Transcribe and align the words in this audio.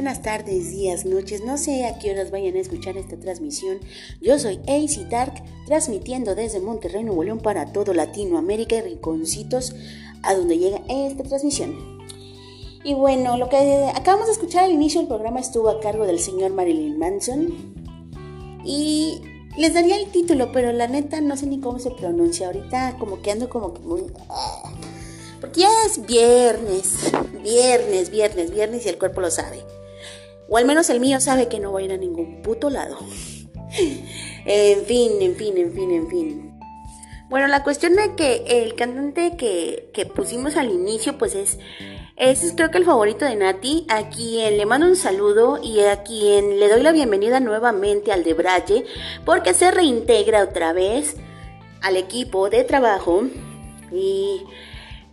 buenas 0.00 0.22
tardes, 0.22 0.70
días, 0.70 1.04
noches. 1.04 1.44
No 1.44 1.58
sé 1.58 1.84
a 1.84 1.98
qué 1.98 2.10
horas 2.10 2.30
vayan 2.30 2.56
a 2.56 2.60
escuchar 2.60 2.96
esta 2.96 3.18
transmisión. 3.18 3.80
Yo 4.22 4.38
soy 4.38 4.58
AC 4.66 5.10
Dark, 5.10 5.44
transmitiendo 5.66 6.34
desde 6.34 6.58
Monterrey, 6.58 7.04
Nuevo 7.04 7.22
León 7.22 7.38
para 7.40 7.70
todo 7.70 7.92
Latinoamérica 7.92 8.76
y 8.76 8.80
rinconcitos 8.80 9.74
a 10.22 10.32
donde 10.32 10.56
llega 10.56 10.80
esta 10.88 11.24
transmisión. 11.24 11.98
Y 12.82 12.94
bueno, 12.94 13.36
lo 13.36 13.50
que 13.50 13.90
acabamos 13.94 14.28
de 14.28 14.32
escuchar 14.32 14.64
al 14.64 14.72
inicio 14.72 15.02
del 15.02 15.08
programa 15.08 15.38
estuvo 15.38 15.68
a 15.68 15.80
cargo 15.80 16.06
del 16.06 16.18
señor 16.18 16.52
Marilyn 16.52 16.98
Manson. 16.98 17.74
Y 18.64 19.20
les 19.58 19.74
daría 19.74 19.96
el 19.96 20.06
título, 20.06 20.50
pero 20.50 20.72
la 20.72 20.88
neta 20.88 21.20
no 21.20 21.36
sé 21.36 21.46
ni 21.46 21.60
cómo 21.60 21.78
se 21.78 21.90
pronuncia. 21.90 22.46
Ahorita 22.46 22.96
como 22.98 23.20
que 23.20 23.32
ando 23.32 23.50
como 23.50 23.74
que 23.74 23.80
muy... 23.80 24.04
Porque 25.42 25.60
ya 25.60 25.68
es 25.84 26.06
viernes, 26.06 27.12
viernes, 27.42 28.10
viernes, 28.10 28.50
viernes 28.50 28.86
y 28.86 28.88
el 28.88 28.96
cuerpo 28.96 29.20
lo 29.20 29.30
sabe. 29.30 29.62
O 30.50 30.58
al 30.58 30.66
menos 30.66 30.90
el 30.90 31.00
mío 31.00 31.20
sabe 31.20 31.48
que 31.48 31.60
no 31.60 31.70
voy 31.70 31.84
a 31.84 31.86
ir 31.86 31.92
a 31.92 31.96
ningún 31.96 32.42
puto 32.42 32.68
lado. 32.68 32.98
en 34.44 34.84
fin, 34.84 35.12
en 35.20 35.36
fin, 35.36 35.56
en 35.56 35.72
fin, 35.72 35.90
en 35.92 36.08
fin. 36.08 36.60
Bueno, 37.28 37.46
la 37.46 37.62
cuestión 37.62 37.94
de 37.94 38.16
que 38.16 38.42
el 38.48 38.74
cantante 38.74 39.36
que, 39.36 39.88
que 39.94 40.04
pusimos 40.04 40.56
al 40.56 40.72
inicio, 40.72 41.16
pues 41.16 41.36
es, 41.36 41.60
es 42.16 42.52
creo 42.56 42.72
que 42.72 42.78
el 42.78 42.84
favorito 42.84 43.24
de 43.24 43.36
Nati, 43.36 43.86
a 43.88 44.08
quien 44.08 44.58
le 44.58 44.66
mando 44.66 44.88
un 44.88 44.96
saludo 44.96 45.60
y 45.62 45.78
a 45.78 46.02
quien 46.02 46.58
le 46.58 46.68
doy 46.68 46.82
la 46.82 46.90
bienvenida 46.90 47.38
nuevamente 47.38 48.10
al 48.10 48.24
de 48.24 48.34
Braille, 48.34 48.84
porque 49.24 49.54
se 49.54 49.70
reintegra 49.70 50.42
otra 50.42 50.72
vez 50.72 51.14
al 51.82 51.96
equipo 51.96 52.50
de 52.50 52.64
trabajo 52.64 53.22
y 53.92 54.42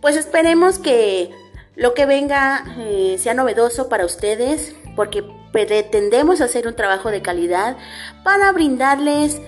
pues 0.00 0.16
esperemos 0.16 0.80
que 0.80 1.30
lo 1.76 1.94
que 1.94 2.06
venga 2.06 2.64
eh, 2.78 3.16
sea 3.20 3.34
novedoso 3.34 3.88
para 3.88 4.04
ustedes, 4.04 4.74
porque 4.98 5.22
pretendemos 5.52 6.40
hacer 6.40 6.66
un 6.66 6.74
trabajo 6.74 7.12
de 7.12 7.22
calidad 7.22 7.76
para 8.24 8.50
brindarles 8.50 9.40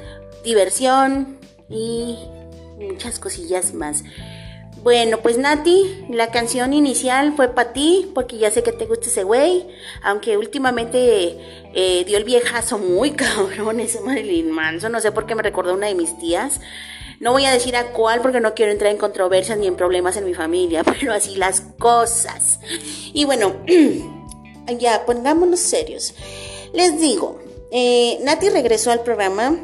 diversión 0.44 1.38
y 1.68 2.16
muchas 2.78 3.18
cosillas 3.18 3.74
más. 3.74 4.04
Bueno, 4.84 5.18
pues 5.18 5.38
Nati, 5.38 6.06
la 6.08 6.30
canción 6.30 6.72
inicial 6.72 7.32
fue 7.34 7.48
para 7.48 7.72
ti, 7.72 8.12
porque 8.14 8.38
ya 8.38 8.52
sé 8.52 8.62
que 8.62 8.70
te 8.70 8.86
gusta 8.86 9.08
ese 9.08 9.24
güey, 9.24 9.66
aunque 10.04 10.36
últimamente 10.36 11.36
eh, 11.74 12.04
dio 12.06 12.16
el 12.16 12.22
viejazo 12.22 12.78
muy 12.78 13.10
cabrón 13.16 13.80
ese 13.80 13.98
Marilyn 14.02 14.52
Manson, 14.52 14.92
no 14.92 15.00
sé 15.00 15.10
por 15.10 15.26
qué 15.26 15.34
me 15.34 15.42
recordó 15.42 15.74
una 15.74 15.88
de 15.88 15.96
mis 15.96 16.16
tías. 16.16 16.60
No 17.18 17.32
voy 17.32 17.44
a 17.44 17.50
decir 17.50 17.74
a 17.74 17.86
cuál 17.86 18.20
porque 18.20 18.38
no 18.38 18.54
quiero 18.54 18.70
entrar 18.70 18.92
en 18.92 18.98
controversias 18.98 19.58
ni 19.58 19.66
en 19.66 19.74
problemas 19.74 20.16
en 20.16 20.26
mi 20.26 20.34
familia, 20.34 20.84
pero 21.00 21.12
así 21.12 21.34
las 21.34 21.60
cosas. 21.60 22.60
Y 23.12 23.24
bueno, 23.24 23.56
ya 24.78 25.04
pongámonos 25.06 25.60
serios. 25.60 26.14
Les 26.72 27.00
digo, 27.00 27.38
eh, 27.70 28.18
Nati 28.22 28.48
regresó 28.48 28.90
al 28.90 29.02
programa 29.02 29.56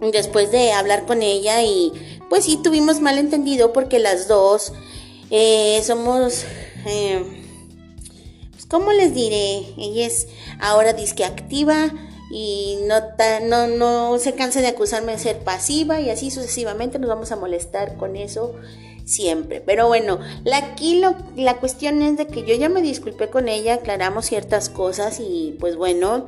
después 0.00 0.50
de 0.50 0.72
hablar 0.72 1.06
con 1.06 1.22
ella 1.22 1.62
y 1.62 1.92
pues 2.28 2.44
sí 2.44 2.58
tuvimos 2.62 3.00
malentendido 3.00 3.72
porque 3.72 3.98
las 3.98 4.28
dos 4.28 4.72
eh, 5.30 5.82
somos... 5.84 6.44
Eh, 6.86 7.24
pues, 8.52 8.66
¿Cómo 8.66 8.92
les 8.92 9.14
diré? 9.14 9.66
Ella 9.76 10.06
es 10.06 10.28
ahora 10.60 10.92
disque 10.92 11.24
activa 11.24 11.92
y 12.30 12.78
no, 12.82 12.96
no, 13.46 13.66
no 13.66 14.18
se 14.18 14.34
cansa 14.34 14.60
de 14.60 14.68
acusarme 14.68 15.12
de 15.12 15.18
ser 15.18 15.38
pasiva 15.38 16.00
y 16.00 16.10
así 16.10 16.30
sucesivamente 16.30 16.98
nos 16.98 17.08
vamos 17.08 17.32
a 17.32 17.36
molestar 17.36 17.96
con 17.96 18.16
eso 18.16 18.54
siempre. 19.08 19.60
Pero 19.60 19.88
bueno, 19.88 20.18
aquí 20.52 21.02
la 21.36 21.56
cuestión 21.56 22.02
es 22.02 22.16
de 22.16 22.26
que 22.26 22.44
yo 22.44 22.54
ya 22.54 22.68
me 22.68 22.82
disculpé 22.82 23.28
con 23.30 23.48
ella, 23.48 23.74
aclaramos 23.74 24.26
ciertas 24.26 24.68
cosas 24.68 25.18
y 25.20 25.56
pues 25.58 25.76
bueno, 25.76 26.26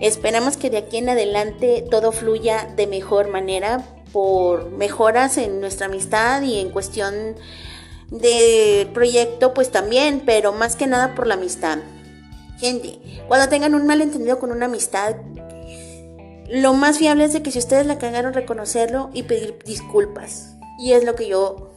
esperamos 0.00 0.56
que 0.56 0.70
de 0.70 0.78
aquí 0.78 0.96
en 0.96 1.10
adelante 1.10 1.84
todo 1.90 2.10
fluya 2.10 2.72
de 2.74 2.86
mejor 2.86 3.28
manera 3.28 3.86
por 4.12 4.70
mejoras 4.70 5.36
en 5.38 5.60
nuestra 5.60 5.86
amistad 5.86 6.42
y 6.42 6.58
en 6.58 6.70
cuestión 6.70 7.36
de 8.10 8.88
proyecto 8.92 9.54
pues 9.54 9.70
también, 9.70 10.22
pero 10.24 10.52
más 10.52 10.76
que 10.76 10.86
nada 10.86 11.14
por 11.14 11.26
la 11.26 11.34
amistad. 11.34 11.78
Gente, 12.58 12.98
cuando 13.28 13.48
tengan 13.48 13.74
un 13.74 13.86
malentendido 13.86 14.38
con 14.38 14.52
una 14.52 14.66
amistad, 14.66 15.16
lo 16.48 16.74
más 16.74 16.98
fiable 16.98 17.24
es 17.24 17.32
de 17.32 17.42
que 17.42 17.50
si 17.50 17.58
ustedes 17.58 17.86
la 17.86 17.98
cagaron, 17.98 18.34
reconocerlo 18.34 19.10
y 19.12 19.24
pedir 19.24 19.58
disculpas. 19.64 20.54
Y 20.78 20.92
es 20.92 21.04
lo 21.04 21.14
que 21.14 21.28
yo 21.28 21.71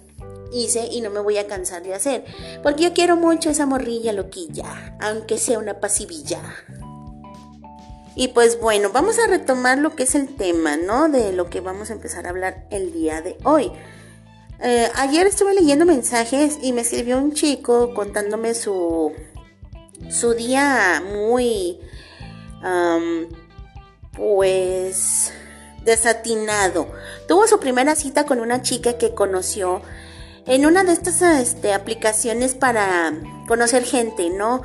hice 0.56 0.88
y 0.92 1.02
no 1.02 1.10
me 1.10 1.20
voy 1.20 1.38
a 1.38 1.48
cansar 1.48 1.84
de 1.84 1.94
hacer. 1.94 2.26
Porque 2.64 2.84
yo 2.84 2.94
quiero 2.94 3.16
mucho 3.16 3.50
esa 3.50 3.66
morrilla 3.66 4.14
loquilla, 4.14 4.96
aunque 5.00 5.38
sea 5.38 5.60
una 5.60 5.80
pasivilla. 5.80 6.42
Y 8.16 8.30
pues 8.30 8.60
bueno, 8.62 8.92
vamos 8.94 9.20
a 9.20 9.28
retomar 9.28 9.78
lo 9.78 9.96
que 9.96 10.04
es 10.04 10.16
el 10.16 10.36
tema, 10.36 10.78
¿no? 10.78 11.10
De 11.10 11.34
lo 11.34 11.50
que 11.50 11.60
vamos 11.60 11.90
a 11.90 11.94
empezar 11.94 12.26
a 12.26 12.30
hablar 12.30 12.66
el 12.72 12.94
día 12.94 13.22
de 13.22 13.38
hoy. 13.44 13.72
Eh, 14.62 14.90
ayer 14.96 15.28
estuve 15.28 15.54
leyendo 15.54 15.86
mensajes 15.86 16.58
y 16.62 16.72
me 16.72 16.82
escribió 16.82 17.18
un 17.18 17.34
chico 17.34 17.94
contándome 17.94 18.54
su 18.54 19.12
su 20.10 20.34
día 20.34 21.02
muy, 21.14 21.80
pues, 24.16 25.32
desatinado. 25.84 26.88
Tuvo 27.28 27.48
su 27.48 27.60
primera 27.60 27.96
cita 27.96 28.26
con 28.26 28.40
una 28.40 28.62
chica 28.62 28.98
que 28.98 29.14
conoció 29.14 29.82
en 30.48 30.66
una 30.66 30.84
de 30.84 30.94
estas 30.94 31.22
este, 31.22 31.74
aplicaciones 31.74 32.54
para 32.54 33.14
conocer 33.48 33.84
gente, 33.84 34.30
¿no? 34.30 34.62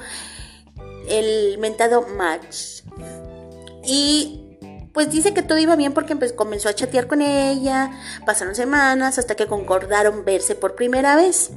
El 1.08 1.58
mentado 1.58 2.06
Match. 2.16 2.82
Y 3.84 4.40
pues 4.92 5.10
dice 5.10 5.32
que 5.32 5.42
todo 5.42 5.58
iba 5.58 5.76
bien 5.76 5.94
porque 5.94 6.16
comenzó 6.34 6.68
a 6.68 6.74
chatear 6.74 7.06
con 7.06 7.22
ella, 7.22 7.90
pasaron 8.26 8.54
semanas 8.54 9.18
hasta 9.18 9.36
que 9.36 9.46
concordaron 9.46 10.24
verse 10.24 10.54
por 10.54 10.74
primera 10.74 11.16
vez. 11.16 11.50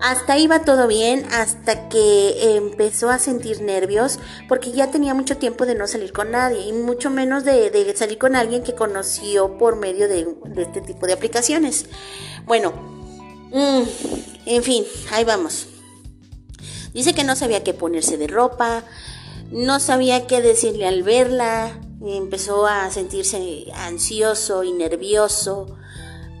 Hasta 0.00 0.36
iba 0.36 0.60
todo 0.60 0.86
bien, 0.86 1.24
hasta 1.32 1.88
que 1.88 2.56
empezó 2.56 3.08
a 3.08 3.18
sentir 3.18 3.62
nervios, 3.62 4.18
porque 4.46 4.72
ya 4.72 4.90
tenía 4.90 5.14
mucho 5.14 5.38
tiempo 5.38 5.64
de 5.64 5.74
no 5.74 5.86
salir 5.86 6.12
con 6.12 6.32
nadie, 6.32 6.66
y 6.66 6.72
mucho 6.72 7.08
menos 7.08 7.44
de, 7.44 7.94
salir 7.96 8.18
con 8.18 8.36
alguien 8.36 8.62
que 8.62 8.74
conoció 8.74 9.56
por 9.56 9.76
medio 9.76 10.06
de, 10.06 10.28
este 10.58 10.82
tipo 10.82 11.06
de 11.06 11.14
aplicaciones. 11.14 11.86
Bueno, 12.44 12.95
mm, 13.58 13.82
en 14.46 14.62
fin, 14.62 14.84
ahí 15.10 15.24
vamos. 15.24 15.66
Dice 16.92 17.14
que 17.14 17.24
no 17.24 17.36
sabía 17.36 17.64
qué 17.64 17.74
ponerse 17.74 18.16
de 18.16 18.26
ropa, 18.26 18.84
no 19.50 19.80
sabía 19.80 20.26
qué 20.26 20.40
decirle 20.40 20.86
al 20.86 21.02
verla, 21.02 21.78
empezó 22.04 22.66
a 22.66 22.90
sentirse 22.90 23.66
ansioso 23.74 24.64
y 24.64 24.72
nervioso, 24.72 25.76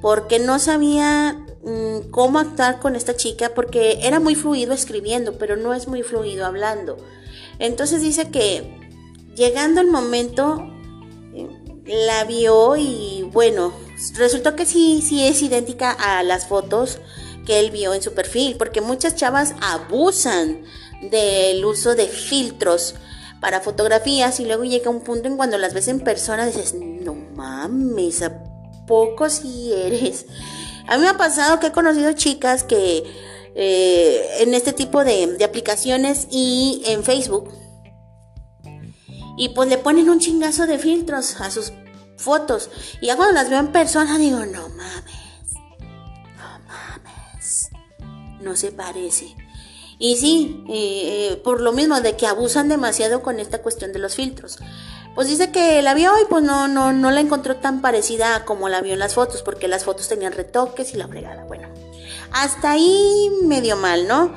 porque 0.00 0.38
no 0.38 0.58
sabía 0.58 1.46
Mm, 1.66 2.10
cómo 2.12 2.38
actuar 2.38 2.78
con 2.78 2.94
esta 2.94 3.16
chica 3.16 3.50
porque 3.52 3.98
era 4.02 4.20
muy 4.20 4.36
fluido 4.36 4.72
escribiendo, 4.72 5.36
pero 5.36 5.56
no 5.56 5.74
es 5.74 5.88
muy 5.88 6.04
fluido 6.04 6.46
hablando. 6.46 6.96
Entonces 7.58 8.02
dice 8.02 8.30
que 8.30 8.88
llegando 9.34 9.80
el 9.80 9.88
momento 9.88 10.64
eh, 11.34 11.48
la 12.06 12.22
vio 12.22 12.76
y 12.76 13.28
bueno, 13.32 13.72
resultó 14.14 14.56
que 14.56 14.66
sí, 14.66 15.02
sí 15.06 15.26
es 15.26 15.42
idéntica 15.42 15.92
a 15.92 16.22
las 16.22 16.46
fotos 16.46 16.98
que 17.46 17.60
él 17.60 17.70
vio 17.70 17.94
en 17.94 18.02
su 18.02 18.12
perfil, 18.12 18.56
porque 18.56 18.80
muchas 18.80 19.14
chavas 19.14 19.54
abusan 19.60 20.64
del 21.10 21.64
uso 21.64 21.94
de 21.94 22.06
filtros 22.06 22.94
para 23.40 23.60
fotografías 23.60 24.40
y 24.40 24.44
luego 24.44 24.64
llega 24.64 24.90
un 24.90 25.00
punto 25.00 25.28
en 25.28 25.36
cuando 25.36 25.58
las 25.58 25.74
ves 25.74 25.88
en 25.88 26.00
persona 26.00 26.46
dices, 26.46 26.74
no 26.74 27.14
mames, 27.14 28.22
¿a 28.22 28.42
poco 28.86 29.30
si 29.30 29.72
eres? 29.72 30.26
A 30.88 30.96
mí 30.96 31.02
me 31.02 31.08
ha 31.08 31.16
pasado 31.16 31.60
que 31.60 31.68
he 31.68 31.72
conocido 31.72 32.12
chicas 32.12 32.62
que 32.62 33.04
eh, 33.54 34.26
en 34.40 34.54
este 34.54 34.72
tipo 34.72 35.04
de, 35.04 35.36
aplicaciones 35.44 36.28
y 36.30 36.82
en 36.86 37.02
Facebook 37.02 37.50
y 39.38 39.50
pues 39.50 39.68
le 39.68 39.78
ponen 39.78 40.08
un 40.08 40.18
chingazo 40.18 40.66
de 40.66 40.78
filtros 40.78 41.40
a 41.40 41.50
sus 41.50 41.72
fotos 42.16 42.70
y 43.00 43.06
ya 43.06 43.16
cuando 43.16 43.34
las 43.34 43.50
veo 43.50 43.60
en 43.60 43.72
persona 43.72 44.18
digo, 44.18 44.44
no 44.46 44.68
mames, 44.68 45.54
no 46.36 46.60
mames, 46.66 47.70
no 48.40 48.56
se 48.56 48.72
parece. 48.72 49.36
Y 49.98 50.16
sí, 50.16 50.64
eh, 50.68 51.32
eh, 51.32 51.36
por 51.42 51.60
lo 51.60 51.72
mismo 51.72 52.00
de 52.00 52.16
que 52.16 52.26
abusan 52.26 52.68
demasiado 52.68 53.22
con 53.22 53.40
esta 53.40 53.62
cuestión 53.62 53.92
de 53.92 53.98
los 53.98 54.14
filtros 54.14 54.58
pues 55.16 55.28
dice 55.28 55.50
que 55.50 55.80
la 55.80 55.94
vio 55.94 56.12
y 56.20 56.26
pues 56.26 56.44
no, 56.44 56.68
no, 56.68 56.92
no 56.92 57.10
la 57.10 57.20
encontró 57.20 57.56
tan 57.56 57.80
parecida 57.80 58.44
como 58.44 58.68
la 58.68 58.82
vio 58.82 58.92
en 58.92 58.98
las 58.98 59.14
fotos, 59.14 59.42
porque 59.42 59.66
las 59.66 59.82
fotos 59.82 60.08
tenían 60.08 60.34
retoques 60.34 60.92
y 60.92 60.98
la 60.98 61.08
fregada. 61.08 61.44
Bueno, 61.44 61.68
hasta 62.32 62.72
ahí 62.72 63.30
medio 63.42 63.78
mal, 63.78 64.06
¿no? 64.06 64.34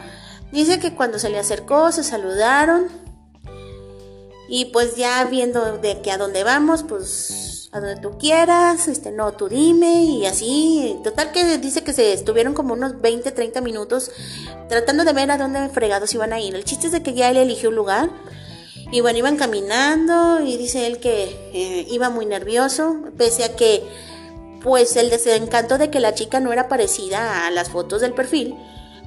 Dice 0.53 0.79
que 0.79 0.95
cuando 0.95 1.19
se 1.19 1.29
le 1.29 1.37
acercó, 1.37 1.91
se 1.91 2.05
saludaron. 2.05 2.87
Y 4.47 4.65
pues 4.65 4.95
ya 4.95 5.21
viendo 5.25 5.79
de 5.79 6.01
que 6.01 6.13
a 6.13 6.17
dónde 6.17 6.45
vamos, 6.45 6.83
pues 6.83 7.48
a 7.71 7.79
donde 7.79 8.01
tú 8.01 8.17
quieras, 8.17 8.87
este, 8.87 9.11
no, 9.11 9.33
tú 9.33 9.47
dime, 9.47 10.03
y 10.03 10.25
así. 10.25 10.97
Total 11.03 11.31
que 11.31 11.57
dice 11.59 11.83
que 11.83 11.93
se 11.93 12.13
estuvieron 12.13 12.53
como 12.53 12.73
unos 12.73 12.99
20, 12.99 13.31
30 13.31 13.61
minutos 13.61 14.11
tratando 14.67 15.03
de 15.03 15.13
ver 15.13 15.29
a 15.29 15.37
dónde 15.37 15.69
fregados 15.69 16.13
iban 16.13 16.33
a 16.33 16.39
ir. 16.39 16.55
El 16.55 16.63
chiste 16.63 16.87
es 16.87 16.93
de 16.93 17.03
que 17.03 17.13
ya 17.13 17.29
él 17.29 17.37
eligió 17.37 17.69
un 17.69 17.75
lugar 17.75 18.09
Y 18.91 19.01
bueno, 19.01 19.19
iban 19.19 19.37
caminando 19.37 20.41
y 20.41 20.57
dice 20.57 20.87
él 20.87 20.97
que 20.97 21.25
eh, 21.53 21.87
iba 21.91 22.09
muy 22.09 22.25
nervioso, 22.25 22.97
pese 23.17 23.43
a 23.43 23.55
que 23.55 23.83
pues 24.63 24.95
el 24.95 25.09
desencanto 25.09 25.77
de 25.77 25.89
que 25.89 25.99
la 25.99 26.15
chica 26.15 26.39
no 26.39 26.51
era 26.51 26.67
parecida 26.67 27.45
a 27.45 27.51
las 27.51 27.69
fotos 27.69 28.01
del 28.01 28.13
perfil, 28.13 28.55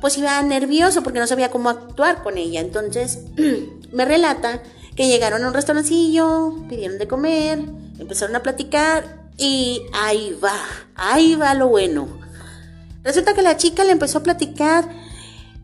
pues 0.00 0.16
iba 0.18 0.40
nervioso 0.42 1.02
porque 1.02 1.18
no 1.18 1.26
sabía 1.26 1.50
cómo 1.50 1.68
actuar 1.68 2.22
con 2.22 2.38
ella. 2.38 2.60
Entonces 2.60 3.18
me 3.92 4.04
relata 4.04 4.62
que 4.94 5.08
llegaron 5.08 5.42
a 5.42 5.48
un 5.48 5.54
restaurancillo, 5.54 6.54
pidieron 6.68 6.98
de 6.98 7.08
comer, 7.08 7.60
empezaron 8.02 8.36
a 8.36 8.42
platicar 8.42 9.22
y 9.36 9.82
ahí 9.92 10.38
va, 10.42 10.54
ahí 10.94 11.34
va 11.34 11.54
lo 11.54 11.68
bueno. 11.68 12.08
Resulta 13.02 13.34
que 13.34 13.42
la 13.42 13.56
chica 13.56 13.84
le 13.84 13.92
empezó 13.92 14.18
a 14.18 14.22
platicar 14.22 14.88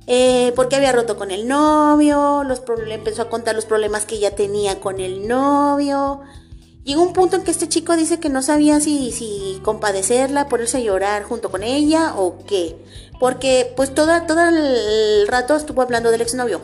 eh, 0.06 0.52
porque 0.56 0.76
había 0.76 0.92
roto 0.92 1.16
con 1.16 1.30
el 1.30 1.46
novio, 1.46 2.42
los 2.42 2.62
le 2.84 2.94
empezó 2.94 3.22
a 3.22 3.28
contar 3.28 3.54
los 3.54 3.66
problemas 3.66 4.06
que 4.06 4.16
ella 4.16 4.34
tenía 4.34 4.80
con 4.80 5.00
el 5.00 5.28
novio. 5.28 6.22
Llegó 6.82 7.02
un 7.02 7.12
punto 7.12 7.36
en 7.36 7.44
que 7.44 7.50
este 7.50 7.68
chico 7.68 7.94
dice 7.94 8.18
que 8.18 8.30
no 8.30 8.40
sabía 8.40 8.80
si, 8.80 9.12
si 9.12 9.60
compadecerla, 9.62 10.48
ponerse 10.48 10.78
a 10.78 10.80
llorar 10.80 11.24
junto 11.24 11.50
con 11.50 11.62
ella 11.62 12.14
o 12.16 12.38
qué. 12.46 12.82
Porque 13.20 13.74
pues 13.76 13.94
todo, 13.94 14.10
todo 14.26 14.48
el 14.48 15.28
rato 15.28 15.54
estuvo 15.54 15.82
hablando 15.82 16.10
del 16.10 16.22
exnovio. 16.22 16.62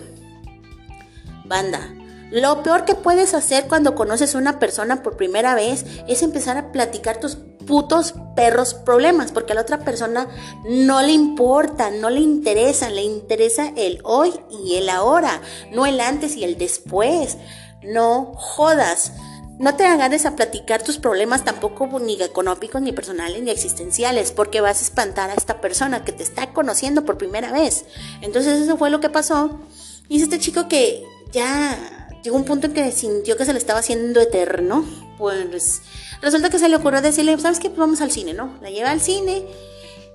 Banda, 1.44 1.94
lo 2.34 2.64
peor 2.64 2.84
que 2.84 2.96
puedes 2.96 3.32
hacer 3.32 3.68
cuando 3.68 3.94
conoces 3.94 4.34
a 4.34 4.38
una 4.38 4.58
persona 4.58 5.04
por 5.04 5.16
primera 5.16 5.54
vez 5.54 5.86
es 6.08 6.20
empezar 6.20 6.56
a 6.56 6.72
platicar 6.72 7.20
tus 7.20 7.36
putos 7.36 8.14
perros 8.34 8.74
problemas, 8.74 9.30
porque 9.30 9.52
a 9.52 9.54
la 9.54 9.60
otra 9.60 9.84
persona 9.84 10.26
no 10.68 11.00
le 11.00 11.12
importa, 11.12 11.92
no 11.92 12.10
le 12.10 12.18
interesa, 12.18 12.90
le 12.90 13.02
interesa 13.02 13.72
el 13.76 14.00
hoy 14.02 14.32
y 14.50 14.74
el 14.74 14.88
ahora, 14.88 15.42
no 15.70 15.86
el 15.86 16.00
antes 16.00 16.36
y 16.36 16.42
el 16.42 16.58
después. 16.58 17.36
No 17.84 18.32
jodas. 18.34 19.12
No 19.60 19.76
te 19.76 19.86
hagas 19.86 20.26
a 20.26 20.34
platicar 20.34 20.82
tus 20.82 20.98
problemas 20.98 21.44
tampoco 21.44 22.00
ni 22.00 22.20
económicos, 22.20 22.82
ni 22.82 22.90
personales, 22.90 23.44
ni 23.44 23.52
existenciales, 23.52 24.32
porque 24.32 24.60
vas 24.60 24.80
a 24.80 24.84
espantar 24.84 25.30
a 25.30 25.34
esta 25.34 25.60
persona 25.60 26.04
que 26.04 26.10
te 26.10 26.24
está 26.24 26.52
conociendo 26.52 27.04
por 27.04 27.16
primera 27.16 27.52
vez. 27.52 27.84
Entonces 28.22 28.60
eso 28.60 28.76
fue 28.76 28.90
lo 28.90 28.98
que 28.98 29.08
pasó. 29.08 29.60
Y 30.08 30.20
este 30.20 30.40
chico 30.40 30.66
que 30.66 31.04
ya 31.30 32.03
llegó 32.24 32.36
un 32.36 32.44
punto 32.44 32.66
en 32.66 32.72
que 32.72 32.90
sintió 32.90 33.36
que 33.36 33.44
se 33.44 33.52
le 33.52 33.58
estaba 33.58 33.78
haciendo 33.78 34.20
eterno. 34.20 34.84
Pues 35.18 35.82
resulta 36.20 36.50
que 36.50 36.58
se 36.58 36.68
le 36.68 36.76
ocurrió 36.76 37.00
decirle, 37.00 37.38
¿sabes 37.38 37.60
qué? 37.60 37.68
Pues 37.68 37.78
vamos 37.78 38.00
al 38.00 38.10
cine, 38.10 38.32
¿no? 38.34 38.58
La 38.62 38.70
lleva 38.70 38.90
al 38.90 39.00
cine 39.00 39.44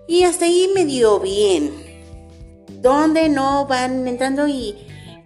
y 0.07 0.23
hasta 0.23 0.45
ahí 0.45 0.69
me 0.73 0.85
dio 0.85 1.19
bien. 1.19 1.71
Donde 2.81 3.29
no 3.29 3.67
van 3.67 4.07
entrando 4.07 4.47
y 4.47 4.75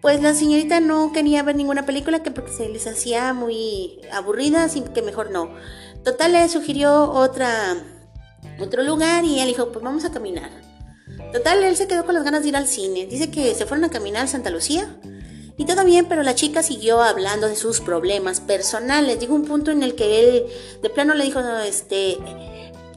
pues 0.01 0.21
la 0.21 0.33
señorita 0.33 0.81
no 0.81 1.13
quería 1.13 1.43
ver 1.43 1.55
ninguna 1.55 1.85
película 1.85 2.21
que 2.21 2.31
porque 2.31 2.51
se 2.51 2.67
les 2.67 2.85
hacía 2.87 3.33
muy 3.33 4.01
aburrida, 4.11 4.65
así 4.65 4.83
que 4.93 5.01
mejor 5.01 5.31
no. 5.31 5.55
Total 6.03 6.33
le 6.33 6.49
sugirió 6.49 7.09
otra 7.11 7.77
otro 8.59 8.83
lugar 8.83 9.23
y 9.23 9.39
él 9.39 9.47
dijo, 9.47 9.71
pues 9.71 9.83
vamos 9.83 10.03
a 10.03 10.11
caminar. 10.11 10.51
Total, 11.31 11.63
él 11.63 11.75
se 11.75 11.87
quedó 11.87 12.05
con 12.05 12.13
las 12.13 12.23
ganas 12.23 12.43
de 12.43 12.49
ir 12.49 12.55
al 12.57 12.67
cine. 12.67 13.05
Dice 13.05 13.31
que 13.31 13.55
se 13.55 13.65
fueron 13.65 13.85
a 13.85 13.89
caminar 13.89 14.25
a 14.25 14.27
Santa 14.27 14.49
Lucía. 14.49 14.87
Y 15.57 15.65
todo 15.65 15.86
bien, 15.86 16.07
pero 16.10 16.24
la 16.24 16.33
chica 16.33 16.63
siguió 16.63 17.01
hablando 17.01 17.48
de 17.48 17.55
sus 17.55 17.79
problemas 17.79 18.39
personales. 18.39 19.19
Llegó 19.19 19.36
un 19.36 19.45
punto 19.45 19.72
en 19.72 19.83
el 19.83 19.95
que 19.95 20.19
él 20.19 20.45
de 20.81 20.89
plano 20.89 21.13
le 21.13 21.25
dijo, 21.25 21.39
este, 21.65 22.17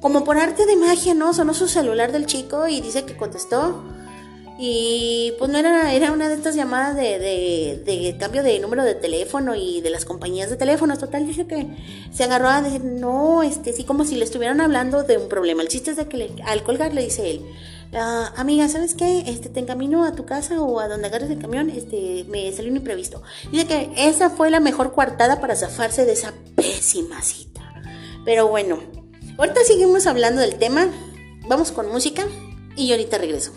como 0.00 0.24
por 0.24 0.38
arte 0.38 0.64
de 0.64 0.76
magia, 0.76 1.14
¿no? 1.14 1.34
Sonó 1.34 1.52
su 1.52 1.68
celular 1.68 2.12
del 2.12 2.26
chico 2.26 2.66
y 2.66 2.80
dice 2.80 3.04
que 3.04 3.16
contestó. 3.16 3.82
Y 4.58 5.34
pues 5.38 5.50
no 5.50 5.58
era, 5.58 5.92
era 5.92 6.12
una 6.12 6.30
de 6.30 6.34
estas 6.34 6.54
llamadas 6.54 6.96
de, 6.96 7.18
de, 7.84 8.16
cambio 8.18 8.42
de 8.42 8.58
número 8.58 8.84
de 8.84 8.94
teléfono 8.94 9.54
y 9.54 9.82
de 9.82 9.90
las 9.90 10.06
compañías 10.06 10.48
de 10.48 10.56
teléfonos. 10.56 10.98
Total, 10.98 11.26
dice 11.26 11.46
que 11.46 11.66
se 12.10 12.24
agarró 12.24 12.48
a 12.48 12.62
decir, 12.62 12.82
no, 12.82 13.42
este, 13.42 13.74
sí, 13.74 13.84
como 13.84 14.06
si 14.06 14.16
le 14.16 14.24
estuvieran 14.24 14.62
hablando 14.62 15.02
de 15.02 15.18
un 15.18 15.28
problema. 15.28 15.60
El 15.60 15.68
chiste 15.68 15.90
es 15.90 15.98
de 15.98 16.06
que 16.08 16.42
al 16.46 16.62
colgar 16.62 16.94
le 16.94 17.02
dice 17.02 17.30
él, 17.30 17.42
ah, 17.94 18.32
amiga, 18.36 18.68
¿sabes 18.68 18.94
qué? 18.94 19.24
Este, 19.26 19.48
te 19.48 19.60
encamino 19.60 20.04
a 20.04 20.12
tu 20.14 20.24
casa 20.24 20.60
o 20.60 20.80
a 20.80 20.88
donde 20.88 21.06
agarres 21.08 21.30
el 21.30 21.38
camión, 21.38 21.70
este, 21.70 22.24
me 22.28 22.52
salió 22.52 22.70
un 22.70 22.78
imprevisto. 22.78 23.22
Dice 23.50 23.66
que 23.66 23.90
esa 23.96 24.30
fue 24.30 24.50
la 24.50 24.60
mejor 24.60 24.92
coartada 24.92 25.40
para 25.40 25.56
zafarse 25.56 26.04
de 26.04 26.12
esa 26.12 26.32
pésima 26.54 27.22
cita. 27.22 27.62
Pero 28.24 28.48
bueno, 28.48 28.80
ahorita 29.38 29.60
seguimos 29.64 30.06
hablando 30.06 30.40
del 30.40 30.56
tema, 30.56 30.88
vamos 31.48 31.72
con 31.72 31.90
música 31.90 32.24
y 32.76 32.90
ahorita 32.92 33.18
regreso. 33.18 33.52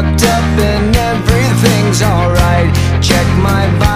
fucked 0.00 0.22
up 0.22 0.58
and 0.58 0.96
everything's 0.96 2.02
alright. 2.02 2.74
Check 3.02 3.26
my 3.38 3.66
body. 3.78 3.89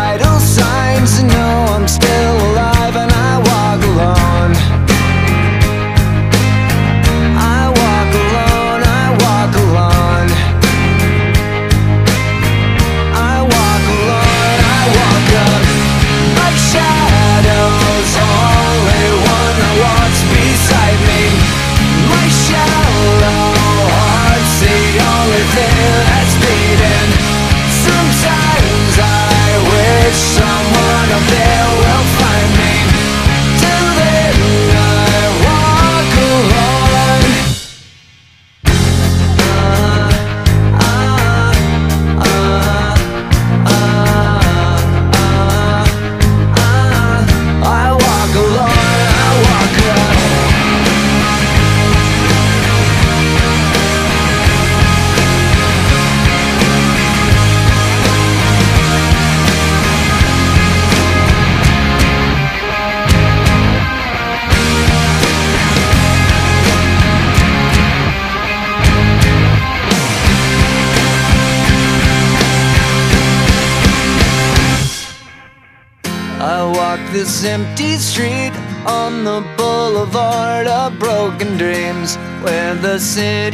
said 83.14 83.53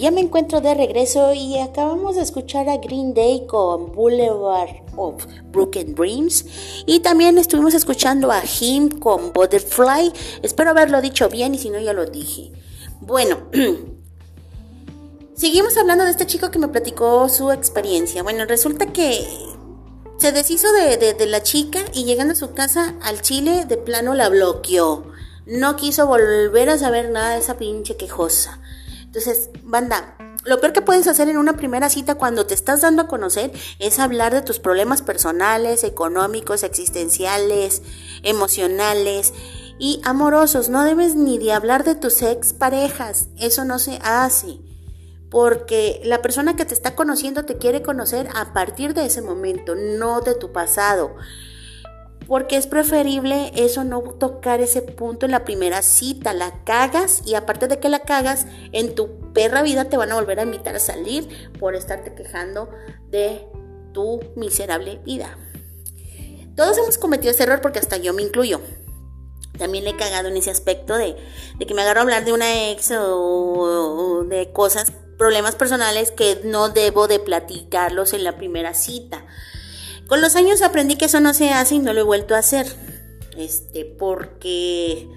Ya 0.00 0.10
me 0.10 0.22
encuentro 0.22 0.62
de 0.62 0.74
regreso 0.74 1.34
y 1.34 1.58
acabamos 1.58 2.16
de 2.16 2.22
escuchar 2.22 2.70
a 2.70 2.78
Green 2.78 3.12
Day 3.12 3.46
con 3.46 3.92
Boulevard 3.92 4.70
of 4.96 5.26
Broken 5.52 5.94
Dreams 5.94 6.46
y 6.86 7.00
también 7.00 7.36
estuvimos 7.36 7.74
escuchando 7.74 8.30
a 8.32 8.42
Him 8.42 8.98
con 8.98 9.34
Butterfly. 9.34 10.10
Espero 10.42 10.70
haberlo 10.70 11.02
dicho 11.02 11.28
bien 11.28 11.54
y 11.54 11.58
si 11.58 11.68
no 11.68 11.78
ya 11.78 11.92
lo 11.92 12.06
dije. 12.06 12.50
Bueno, 13.02 13.40
seguimos 15.34 15.76
hablando 15.76 16.04
de 16.04 16.10
este 16.12 16.26
chico 16.26 16.50
que 16.50 16.58
me 16.58 16.68
platicó 16.68 17.28
su 17.28 17.50
experiencia. 17.50 18.22
Bueno, 18.22 18.46
resulta 18.46 18.86
que 18.86 19.26
se 20.18 20.32
deshizo 20.32 20.72
de, 20.72 20.96
de- 20.96 21.12
de 21.14 21.26
la 21.26 21.42
chica 21.42 21.80
y 21.92 22.04
llegando 22.04 22.32
a 22.32 22.36
su 22.36 22.52
casa 22.54 22.94
al 23.02 23.20
chile 23.20 23.66
de 23.66 23.76
plano 23.76 24.14
la 24.14 24.30
bloqueó. 24.30 25.04
No 25.46 25.76
quiso 25.76 26.06
volver 26.06 26.70
a 26.70 26.78
saber 26.78 27.10
nada 27.10 27.34
de 27.34 27.40
esa 27.40 27.58
pinche 27.58 27.96
quejosa. 27.96 28.60
Entonces, 29.10 29.50
banda, 29.64 30.14
lo 30.44 30.60
peor 30.60 30.72
que 30.72 30.82
puedes 30.82 31.08
hacer 31.08 31.28
en 31.28 31.36
una 31.36 31.56
primera 31.56 31.90
cita 31.90 32.14
cuando 32.14 32.46
te 32.46 32.54
estás 32.54 32.80
dando 32.80 33.02
a 33.02 33.08
conocer 33.08 33.50
es 33.80 33.98
hablar 33.98 34.32
de 34.32 34.40
tus 34.40 34.60
problemas 34.60 35.02
personales, 35.02 35.82
económicos, 35.82 36.62
existenciales, 36.62 37.82
emocionales 38.22 39.34
y 39.80 40.00
amorosos. 40.04 40.68
No 40.68 40.84
debes 40.84 41.16
ni 41.16 41.38
de 41.38 41.52
hablar 41.52 41.82
de 41.82 41.96
tus 41.96 42.22
ex 42.22 42.52
parejas. 42.52 43.30
Eso 43.36 43.64
no 43.64 43.80
se 43.80 43.98
hace. 44.00 44.60
Porque 45.28 46.00
la 46.04 46.22
persona 46.22 46.54
que 46.54 46.64
te 46.64 46.74
está 46.74 46.94
conociendo 46.94 47.44
te 47.44 47.58
quiere 47.58 47.82
conocer 47.82 48.28
a 48.32 48.52
partir 48.52 48.94
de 48.94 49.06
ese 49.06 49.22
momento, 49.22 49.74
no 49.74 50.20
de 50.20 50.36
tu 50.36 50.52
pasado. 50.52 51.16
Porque 52.30 52.56
es 52.56 52.68
preferible 52.68 53.50
eso 53.56 53.82
no 53.82 54.02
tocar 54.02 54.60
ese 54.60 54.82
punto 54.82 55.26
en 55.26 55.32
la 55.32 55.44
primera 55.44 55.82
cita. 55.82 56.32
La 56.32 56.62
cagas 56.62 57.22
y 57.26 57.34
aparte 57.34 57.66
de 57.66 57.80
que 57.80 57.88
la 57.88 58.02
cagas, 58.02 58.46
en 58.70 58.94
tu 58.94 59.32
perra 59.32 59.62
vida 59.62 59.86
te 59.86 59.96
van 59.96 60.12
a 60.12 60.14
volver 60.14 60.38
a 60.38 60.44
invitar 60.44 60.76
a 60.76 60.78
salir 60.78 61.50
por 61.58 61.74
estarte 61.74 62.14
quejando 62.14 62.70
de 63.10 63.48
tu 63.92 64.20
miserable 64.36 65.00
vida. 65.04 65.36
Todos 66.54 66.78
hemos 66.78 66.98
cometido 66.98 67.32
ese 67.32 67.42
error 67.42 67.60
porque 67.60 67.80
hasta 67.80 67.96
yo 67.96 68.14
me 68.14 68.22
incluyo. 68.22 68.60
También 69.58 69.88
he 69.88 69.96
cagado 69.96 70.28
en 70.28 70.36
ese 70.36 70.52
aspecto 70.52 70.96
de, 70.96 71.16
que 71.66 71.74
me 71.74 71.82
agarro 71.82 71.98
a 71.98 72.02
hablar 72.04 72.24
de 72.24 72.32
una 72.32 72.70
ex 72.70 72.92
o 72.96 74.24
de 74.28 74.52
cosas, 74.52 74.92
problemas 75.18 75.56
personales 75.56 76.12
que 76.12 76.42
no 76.44 76.68
debo 76.68 77.08
de 77.08 77.18
platicarlos 77.18 78.12
en 78.12 78.22
la 78.22 78.36
primera 78.36 78.72
cita. 78.72 79.26
Con 80.10 80.20
los 80.20 80.34
años 80.34 80.60
aprendí 80.60 80.96
que 80.96 81.04
eso 81.04 81.20
no 81.20 81.32
se 81.34 81.50
hace 81.50 81.76
y 81.76 81.78
no 81.78 81.92
lo 81.92 82.00
he 82.00 82.02
vuelto 82.02 82.34
a 82.34 82.38
hacer. 82.38 82.66
Este, 83.36 83.84
porque 83.84 85.08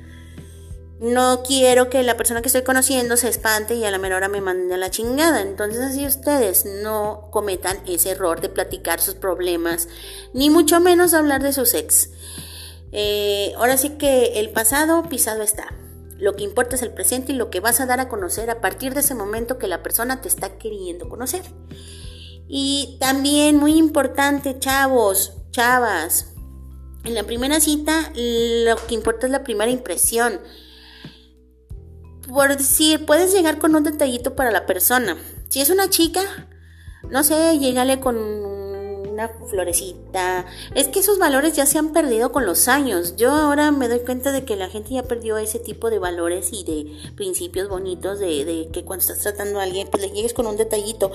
no 0.99 1.41
quiero 1.41 1.89
que 1.89 2.03
la 2.03 2.15
persona 2.15 2.43
que 2.43 2.47
estoy 2.47 2.61
conociendo 2.61 3.17
se 3.17 3.27
espante 3.27 3.73
y 3.73 3.85
a 3.85 3.89
la 3.89 3.97
menor 3.97 4.17
hora 4.17 4.27
me 4.27 4.39
mande 4.39 4.75
a 4.75 4.77
la 4.77 4.91
chingada. 4.91 5.41
Entonces 5.41 5.81
así 5.81 6.05
ustedes 6.05 6.65
no 6.83 7.29
cometan 7.31 7.79
ese 7.87 8.11
error 8.11 8.39
de 8.39 8.49
platicar 8.49 9.01
sus 9.01 9.15
problemas, 9.15 9.87
ni 10.31 10.51
mucho 10.51 10.79
menos 10.79 11.15
hablar 11.15 11.41
de 11.41 11.53
sus 11.53 11.73
ex. 11.73 12.11
Eh, 12.91 13.53
ahora 13.57 13.77
sí 13.77 13.97
que 13.97 14.39
el 14.39 14.51
pasado 14.51 15.09
pisado 15.09 15.41
está. 15.41 15.73
Lo 16.19 16.35
que 16.35 16.43
importa 16.43 16.75
es 16.75 16.83
el 16.83 16.93
presente 16.93 17.31
y 17.31 17.35
lo 17.35 17.49
que 17.49 17.61
vas 17.61 17.81
a 17.81 17.87
dar 17.87 17.99
a 17.99 18.09
conocer 18.09 18.51
a 18.51 18.61
partir 18.61 18.93
de 18.93 18.99
ese 18.99 19.15
momento 19.15 19.57
que 19.57 19.67
la 19.67 19.81
persona 19.81 20.21
te 20.21 20.27
está 20.27 20.59
queriendo 20.59 21.09
conocer. 21.09 21.41
Y 22.47 22.97
también 22.99 23.57
muy 23.57 23.77
importante, 23.77 24.59
chavos, 24.59 25.33
chavas, 25.51 26.33
en 27.03 27.15
la 27.15 27.23
primera 27.23 27.59
cita 27.59 28.11
lo 28.15 28.75
que 28.87 28.95
importa 28.95 29.25
es 29.25 29.31
la 29.31 29.43
primera 29.43 29.71
impresión. 29.71 30.39
Por 32.27 32.55
decir, 32.55 33.05
puedes 33.05 33.33
llegar 33.33 33.59
con 33.59 33.75
un 33.75 33.83
detallito 33.83 34.35
para 34.35 34.51
la 34.51 34.65
persona. 34.65 35.17
Si 35.49 35.59
es 35.59 35.69
una 35.69 35.89
chica, 35.89 36.21
no 37.09 37.23
sé, 37.23 37.59
llégale 37.59 37.99
con 37.99 38.52
una 39.13 39.29
florecita. 39.29 40.45
Es 40.75 40.87
que 40.87 40.99
esos 40.99 41.19
valores 41.19 41.53
ya 41.53 41.65
se 41.65 41.77
han 41.77 41.93
perdido 41.93 42.31
con 42.31 42.45
los 42.45 42.67
años. 42.67 43.15
Yo 43.15 43.31
ahora 43.31 43.71
me 43.71 43.87
doy 43.87 43.99
cuenta 43.99 44.31
de 44.31 44.43
que 44.43 44.55
la 44.55 44.69
gente 44.69 44.95
ya 44.95 45.03
perdió 45.03 45.37
ese 45.37 45.59
tipo 45.59 45.89
de 45.89 45.99
valores 45.99 46.49
y 46.51 46.63
de 46.63 47.11
principios 47.15 47.69
bonitos 47.69 48.19
de, 48.19 48.69
que 48.73 48.83
cuando 48.83 49.01
estás 49.01 49.19
tratando 49.19 49.59
a 49.59 49.63
alguien, 49.63 49.87
pues 49.89 50.03
le 50.03 50.09
llegues 50.09 50.33
con 50.33 50.47
un 50.47 50.57
detallito. 50.57 51.11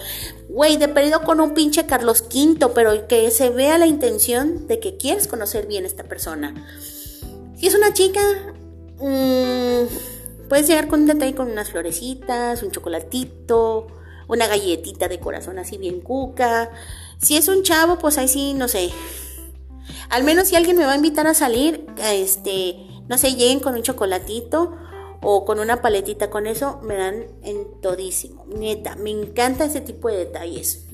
Güey, 0.49 0.77
de 0.77 0.89
perdido 0.89 1.23
con 1.23 1.41
un 1.41 1.55
pinche 1.55 1.87
Carlos 1.87 2.25
V, 2.33 2.69
pero 2.75 3.07
que 3.09 3.31
se 3.31 3.51
vea 3.51 3.79
la 3.79 3.87
intención 3.87 4.67
de 4.67 4.81
que 4.81 4.97
quieres 4.97 5.27
conocer 5.27 5.67
bien 5.67 5.85
a 5.85 5.89
esta 5.89 6.05
persona. 6.05 6.55
Si 7.57 7.67
es 7.67 7.75
una 7.75 7.93
chica, 7.93 8.21
mmm, 9.01 9.87
puedes 10.49 10.69
llegar 10.69 10.89
con 10.89 11.01
un 11.01 11.07
detalle 11.07 11.35
con 11.35 11.51
unas 11.51 11.71
florecitas, 11.71 12.63
un 12.63 12.71
chocolatito, 12.71 13.89
una 14.29 14.47
galletita 14.47 15.09
de 15.09 15.19
corazón 15.19 15.59
así 15.59 15.79
bien 15.79 16.01
cuca. 16.01 16.71
Si 17.21 17.37
es 17.37 17.49
un 17.49 17.63
chavo, 17.63 17.99
pues 17.99 18.19
ahí 18.19 18.29
sí, 18.29 18.55
no 18.55 18.69
sé. 18.69 18.91
Al 20.09 20.25
menos 20.25 20.49
si 20.49 20.57
alguien 20.57 20.77
me 20.77 20.85
va 20.85 20.93
a 20.93 20.97
invitar 20.97 21.27
a 21.27 21.35
salir, 21.35 21.87
este, 22.03 22.77
no 23.09 23.19
sé, 23.19 23.35
lleguen 23.35 23.61
con 23.61 23.75
un 23.75 23.83
chocolatito 23.83 24.77
o 25.21 25.45
con 25.45 25.61
una 25.61 25.83
paletita. 25.83 26.31
Con 26.31 26.47
eso 26.47 26.81
me 26.83 26.97
dan 26.97 27.27
en 27.43 27.81
todísimo. 27.81 28.47
Neta, 28.47 28.97
me 28.97 29.11
encanta 29.11 29.65
ese 29.65 29.81
tipo 29.81 30.09
de 30.09 30.19
detalles. 30.19 30.87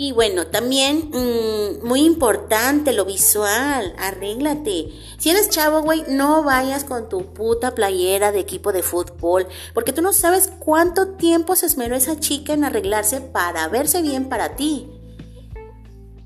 Y 0.00 0.12
bueno, 0.12 0.46
también 0.46 1.10
mmm, 1.12 1.84
muy 1.84 2.04
importante 2.04 2.92
lo 2.92 3.04
visual, 3.04 3.96
arréglate. 3.98 4.92
Si 5.18 5.28
eres 5.28 5.50
chavo, 5.50 5.82
güey, 5.82 6.04
no 6.08 6.44
vayas 6.44 6.84
con 6.84 7.08
tu 7.08 7.34
puta 7.34 7.74
playera 7.74 8.30
de 8.30 8.38
equipo 8.38 8.70
de 8.70 8.84
fútbol, 8.84 9.48
porque 9.74 9.92
tú 9.92 10.00
no 10.00 10.12
sabes 10.12 10.52
cuánto 10.60 11.16
tiempo 11.16 11.56
se 11.56 11.66
esmeró 11.66 11.96
esa 11.96 12.20
chica 12.20 12.52
en 12.52 12.62
arreglarse 12.62 13.20
para 13.20 13.66
verse 13.66 14.00
bien 14.00 14.28
para 14.28 14.54
ti. 14.54 14.88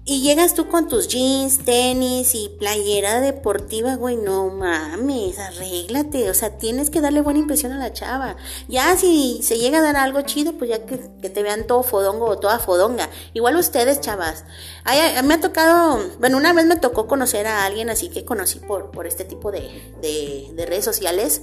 Y 0.04 0.20
llegas 0.20 0.54
tú 0.54 0.66
con 0.66 0.88
tus 0.88 1.06
jeans, 1.06 1.64
tenis 1.64 2.34
y 2.34 2.48
playera 2.48 3.20
deportiva, 3.20 3.94
güey, 3.94 4.16
no 4.16 4.48
mames, 4.48 5.38
arréglate, 5.38 6.28
o 6.28 6.34
sea, 6.34 6.58
tienes 6.58 6.90
que 6.90 7.00
darle 7.00 7.20
buena 7.20 7.38
impresión 7.38 7.70
a 7.70 7.78
la 7.78 7.92
chava. 7.92 8.36
Ya 8.66 8.96
si 8.96 9.38
se 9.44 9.58
llega 9.58 9.78
a 9.78 9.82
dar 9.82 9.94
algo 9.94 10.20
chido, 10.22 10.54
pues 10.54 10.70
ya 10.70 10.84
que, 10.86 10.96
te 10.98 11.42
vean 11.44 11.68
todo 11.68 11.84
fodongo 11.84 12.26
o 12.26 12.36
toda 12.36 12.58
fodonga. 12.58 13.10
Igual 13.32 13.54
ustedes, 13.54 14.00
chavas. 14.00 14.44
Ay, 14.82 15.22
me 15.22 15.34
ha 15.34 15.40
tocado, 15.40 16.00
bueno, 16.18 16.36
una 16.36 16.52
vez 16.52 16.66
me 16.66 16.74
tocó 16.74 17.06
conocer 17.06 17.46
a 17.46 17.64
alguien 17.64 17.88
así 17.88 18.08
que 18.08 18.24
conocí 18.24 18.58
por, 18.58 18.90
por 18.90 19.06
este 19.06 19.24
tipo 19.24 19.52
de, 19.52 19.60
de, 20.00 20.50
de 20.52 20.66
redes 20.66 20.84
sociales. 20.84 21.42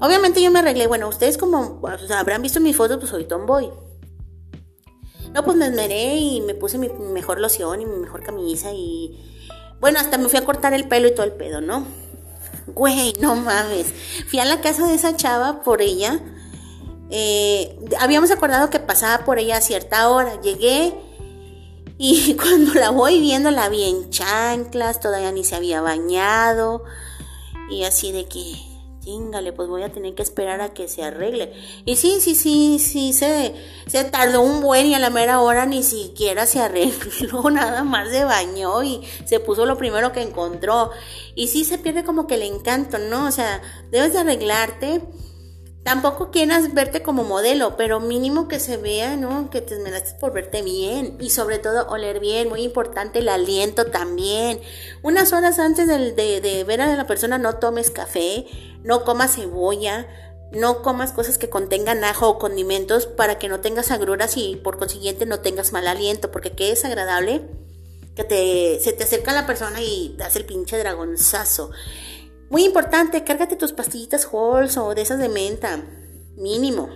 Obviamente 0.00 0.42
yo 0.42 0.50
me 0.50 0.58
arreglé, 0.58 0.88
bueno, 0.88 1.08
ustedes 1.08 1.38
como 1.38 1.78
o 1.80 2.06
sea, 2.08 2.18
habrán 2.18 2.42
visto 2.42 2.58
mis 2.58 2.76
fotos, 2.76 2.98
pues 2.98 3.10
soy 3.10 3.24
tomboy. 3.24 3.70
No, 5.32 5.44
pues 5.44 5.56
me 5.56 5.66
esmeré 5.66 6.16
y 6.16 6.40
me 6.42 6.54
puse 6.54 6.78
mi 6.78 6.88
mejor 6.88 7.40
loción 7.40 7.80
y 7.80 7.86
mi 7.86 7.96
mejor 7.96 8.22
camisa 8.22 8.72
y... 8.72 9.18
Bueno, 9.80 9.98
hasta 9.98 10.18
me 10.18 10.28
fui 10.28 10.38
a 10.38 10.44
cortar 10.44 10.74
el 10.74 10.86
pelo 10.86 11.08
y 11.08 11.14
todo 11.14 11.24
el 11.24 11.32
pedo, 11.32 11.60
¿no? 11.60 11.84
Güey, 12.68 13.14
no 13.20 13.34
mames. 13.34 13.92
Fui 14.28 14.38
a 14.38 14.44
la 14.44 14.60
casa 14.60 14.86
de 14.86 14.94
esa 14.94 15.16
chava 15.16 15.62
por 15.62 15.82
ella. 15.82 16.20
Eh, 17.10 17.78
habíamos 17.98 18.30
acordado 18.30 18.70
que 18.70 18.78
pasaba 18.78 19.24
por 19.24 19.38
ella 19.38 19.56
a 19.56 19.60
cierta 19.60 20.08
hora. 20.08 20.40
Llegué 20.40 20.94
y 21.98 22.34
cuando 22.40 22.74
la 22.74 22.90
voy 22.90 23.20
viendo 23.20 23.50
la 23.50 23.68
vi 23.68 23.84
en 23.84 24.10
chanclas, 24.10 25.00
todavía 25.00 25.32
ni 25.32 25.44
se 25.44 25.56
había 25.56 25.80
bañado. 25.80 26.84
Y 27.70 27.84
así 27.84 28.12
de 28.12 28.26
que, 28.26 28.56
chingale, 29.02 29.52
pues 29.52 29.68
voy 29.68 29.82
a 29.82 29.92
tener 29.92 30.14
que 30.14 30.22
esperar 30.22 30.60
a 30.60 30.72
que 30.72 30.88
se 30.88 31.02
arregle. 31.02 31.52
Y 31.84 31.96
sí, 31.96 32.18
sí, 32.20 32.34
sí, 32.34 32.78
sí, 32.78 33.12
se, 33.12 33.54
se 33.86 34.04
tardó 34.04 34.42
un 34.42 34.62
buen 34.62 34.86
y 34.86 34.94
a 34.94 34.98
la 34.98 35.10
mera 35.10 35.40
hora 35.40 35.66
ni 35.66 35.82
siquiera 35.82 36.46
se 36.46 36.60
arregló, 36.60 37.50
nada 37.50 37.84
más 37.84 38.10
se 38.10 38.24
bañó 38.24 38.82
y 38.82 39.02
se 39.24 39.40
puso 39.40 39.66
lo 39.66 39.76
primero 39.76 40.12
que 40.12 40.22
encontró. 40.22 40.90
Y 41.34 41.48
sí 41.48 41.64
se 41.64 41.78
pierde 41.78 42.04
como 42.04 42.26
que 42.26 42.36
el 42.36 42.42
encanto, 42.42 42.98
¿no? 42.98 43.26
O 43.26 43.30
sea, 43.30 43.60
debes 43.90 44.12
de 44.12 44.20
arreglarte. 44.20 45.02
Tampoco 45.84 46.30
quieras 46.30 46.74
verte 46.74 47.02
como 47.02 47.24
modelo, 47.24 47.76
pero 47.76 47.98
mínimo 47.98 48.46
que 48.46 48.60
se 48.60 48.76
vea, 48.76 49.16
¿no? 49.16 49.50
Que 49.50 49.60
te 49.60 49.74
esmeraste 49.74 50.14
por 50.20 50.32
verte 50.32 50.62
bien 50.62 51.16
y 51.20 51.30
sobre 51.30 51.58
todo 51.58 51.88
oler 51.88 52.20
bien, 52.20 52.48
muy 52.48 52.62
importante 52.62 53.18
el 53.18 53.28
aliento 53.28 53.86
también. 53.86 54.60
Unas 55.02 55.32
horas 55.32 55.58
antes 55.58 55.88
de, 55.88 56.12
de, 56.12 56.40
de 56.40 56.62
ver 56.62 56.80
a 56.80 56.96
la 56.96 57.06
persona 57.08 57.36
no 57.36 57.56
tomes 57.56 57.90
café, 57.90 58.46
no 58.84 59.04
comas 59.04 59.34
cebolla, 59.34 60.06
no 60.52 60.82
comas 60.82 61.12
cosas 61.12 61.36
que 61.36 61.50
contengan 61.50 62.04
ajo 62.04 62.28
o 62.28 62.38
condimentos 62.38 63.06
para 63.06 63.38
que 63.38 63.48
no 63.48 63.60
tengas 63.60 63.90
agruras 63.90 64.36
y 64.36 64.56
por 64.56 64.78
consiguiente 64.78 65.26
no 65.26 65.40
tengas 65.40 65.72
mal 65.72 65.88
aliento, 65.88 66.30
porque 66.30 66.52
qué 66.52 66.70
es 66.70 66.84
agradable 66.84 67.42
que 68.14 68.24
te, 68.24 68.78
se 68.80 68.92
te 68.92 69.04
acerca 69.04 69.32
la 69.32 69.46
persona 69.46 69.80
y 69.80 70.14
te 70.18 70.24
hace 70.24 70.40
el 70.40 70.44
pinche 70.44 70.76
dragonzazo. 70.78 71.70
Muy 72.52 72.64
importante, 72.66 73.24
cárgate 73.24 73.56
tus 73.56 73.72
pastillitas 73.72 74.28
Halls 74.30 74.76
o 74.76 74.94
de 74.94 75.00
esas 75.00 75.18
de 75.18 75.30
menta, 75.30 75.82
mínimo, 76.36 76.90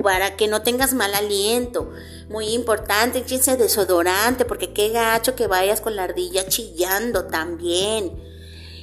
para 0.00 0.36
que 0.36 0.46
no 0.46 0.62
tengas 0.62 0.94
mal 0.94 1.12
aliento. 1.16 1.90
Muy 2.28 2.50
importante, 2.54 3.18
échense 3.18 3.56
desodorante, 3.56 4.44
porque 4.44 4.72
qué 4.72 4.90
gacho 4.90 5.34
que 5.34 5.48
vayas 5.48 5.80
con 5.80 5.96
la 5.96 6.04
ardilla 6.04 6.46
chillando 6.46 7.24
también. 7.24 8.22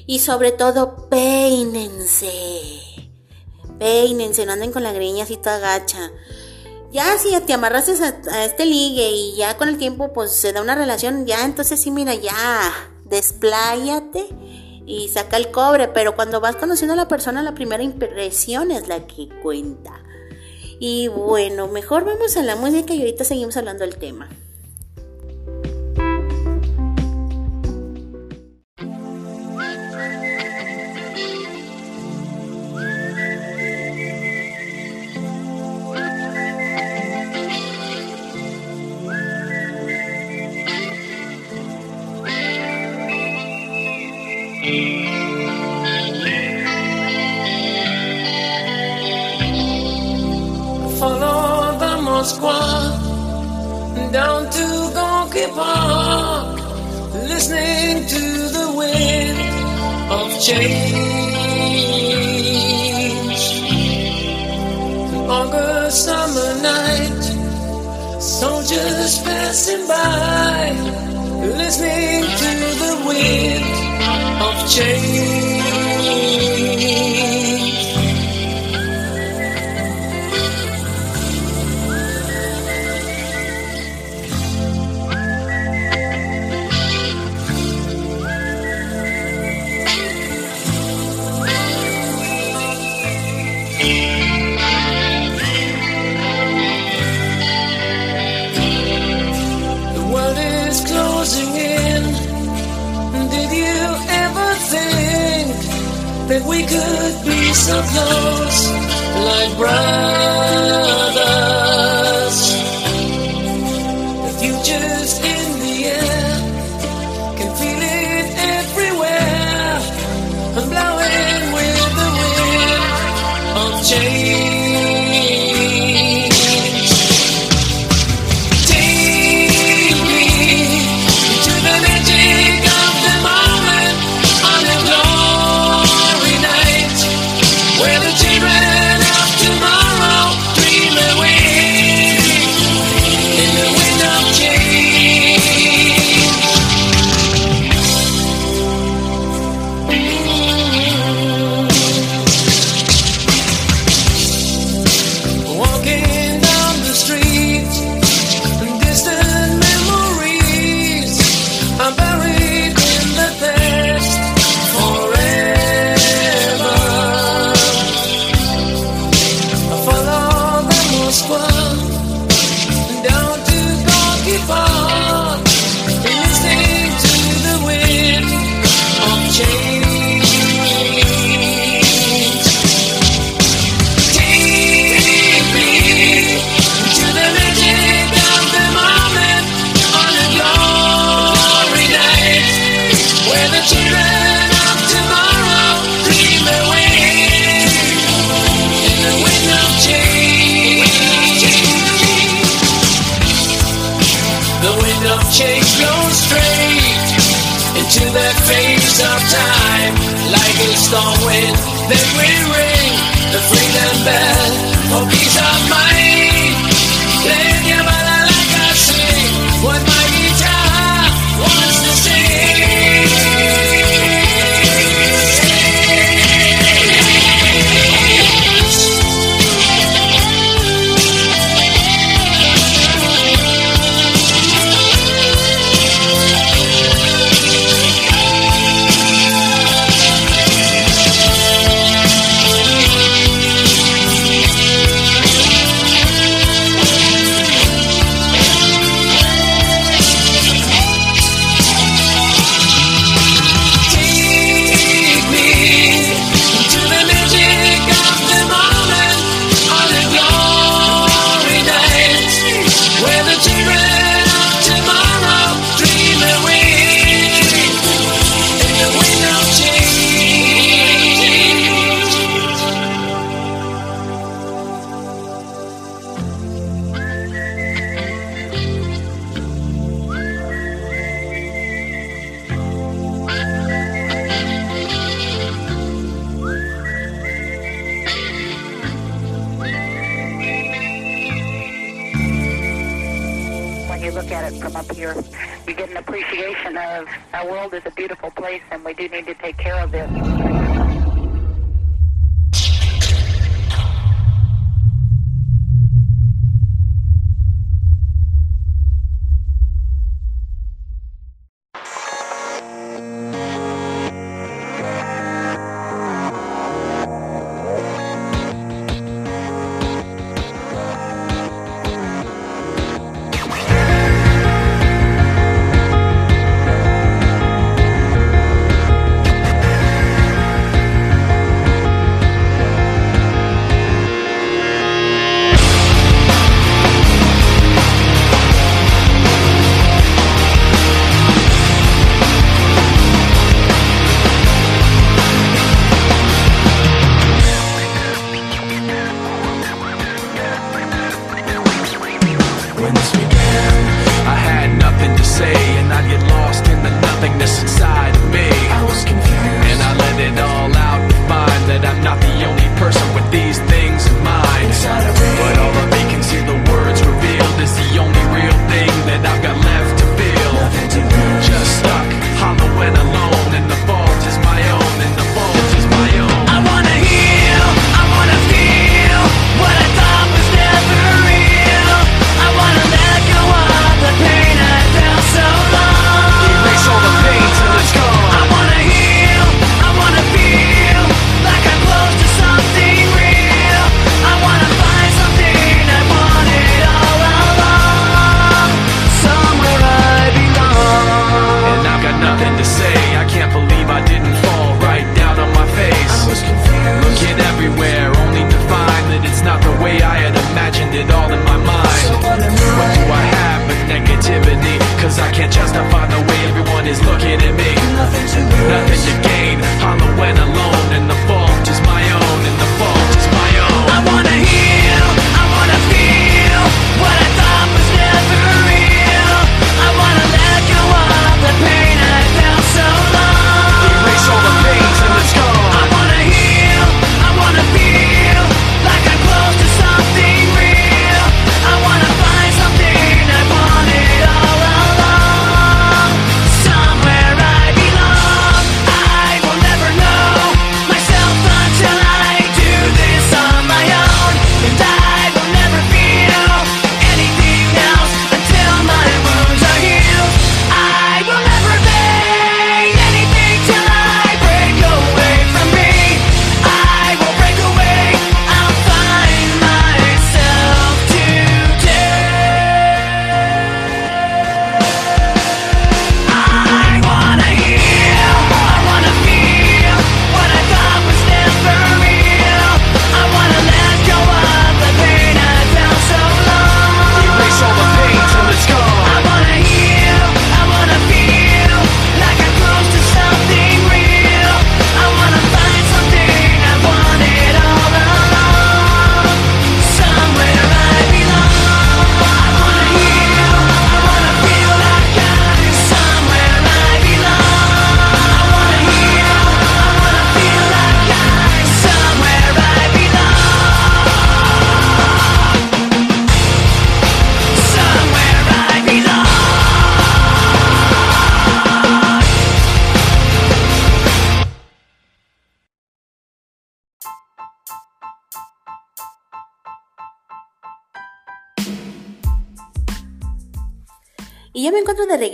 Y 0.06 0.20
sobre 0.20 0.52
todo, 0.52 1.08
peínense. 1.08 2.30
Peínense, 3.80 4.46
no 4.46 4.52
anden 4.52 4.74
con 4.74 4.84
la 4.84 4.92
greña 4.92 5.24
así 5.24 5.40
gacha. 5.42 6.12
Ya 6.92 7.18
si 7.18 7.40
te 7.40 7.54
amarraste 7.54 7.94
a, 8.04 8.34
a 8.34 8.44
este 8.44 8.66
ligue 8.66 9.12
y 9.12 9.38
ya 9.38 9.56
con 9.56 9.70
el 9.70 9.78
tiempo 9.78 10.12
pues 10.12 10.34
se 10.34 10.52
da 10.52 10.62
una 10.62 10.76
relación, 10.76 11.26
ya 11.26 11.46
entonces 11.46 11.80
sí, 11.80 11.90
mira, 11.90 12.16
ya, 12.16 12.92
despláyate 13.06 14.28
y 14.86 15.08
saca 15.08 15.38
el 15.38 15.52
cobre, 15.52 15.88
pero 15.88 16.16
cuando 16.16 16.42
vas 16.42 16.56
conociendo 16.56 16.94
a 16.94 16.98
la 16.98 17.08
persona, 17.08 17.42
la 17.42 17.54
primera 17.54 17.84
impresión 17.84 18.72
es 18.72 18.88
la 18.88 19.08
que 19.08 19.30
cuenta. 19.42 20.02
Y 20.80 21.08
bueno, 21.08 21.68
mejor 21.68 22.04
vamos 22.04 22.36
a 22.36 22.44
la 22.44 22.56
música 22.56 22.94
y 22.94 23.00
ahorita 23.00 23.24
seguimos 23.24 23.56
hablando 23.58 23.86
del 23.86 23.96
tema. 23.96 24.28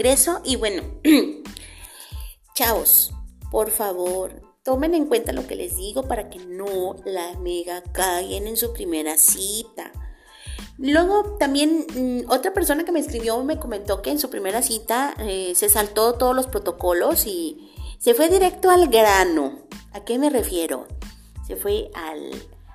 Regreso 0.09 0.41
y 0.43 0.55
bueno, 0.55 0.81
chavos, 2.55 3.13
por 3.51 3.69
favor, 3.69 4.41
tomen 4.63 4.95
en 4.95 5.05
cuenta 5.05 5.33
lo 5.33 5.45
que 5.45 5.55
les 5.55 5.77
digo 5.77 6.07
para 6.07 6.31
que 6.31 6.39
no 6.39 6.95
la 7.05 7.37
mega 7.39 7.83
caguen 7.83 8.47
en 8.47 8.57
su 8.57 8.73
primera 8.73 9.17
cita. 9.19 9.91
Luego 10.79 11.35
también 11.37 11.85
mm, 11.95 12.31
otra 12.31 12.53
persona 12.53 12.85
que 12.85 12.91
me 12.91 13.01
escribió 13.01 13.43
me 13.43 13.59
comentó 13.59 14.01
que 14.01 14.09
en 14.09 14.17
su 14.17 14.31
primera 14.31 14.63
cita 14.63 15.13
eh, 15.19 15.53
se 15.55 15.69
saltó 15.69 16.13
todos 16.13 16.35
los 16.35 16.47
protocolos 16.47 17.27
y 17.27 17.69
se 17.99 18.15
fue 18.15 18.29
directo 18.29 18.71
al 18.71 18.87
grano. 18.87 19.59
¿A 19.91 20.03
qué 20.05 20.17
me 20.17 20.31
refiero? 20.31 20.87
Se 21.45 21.55
fue 21.55 21.91
al, 21.93 22.31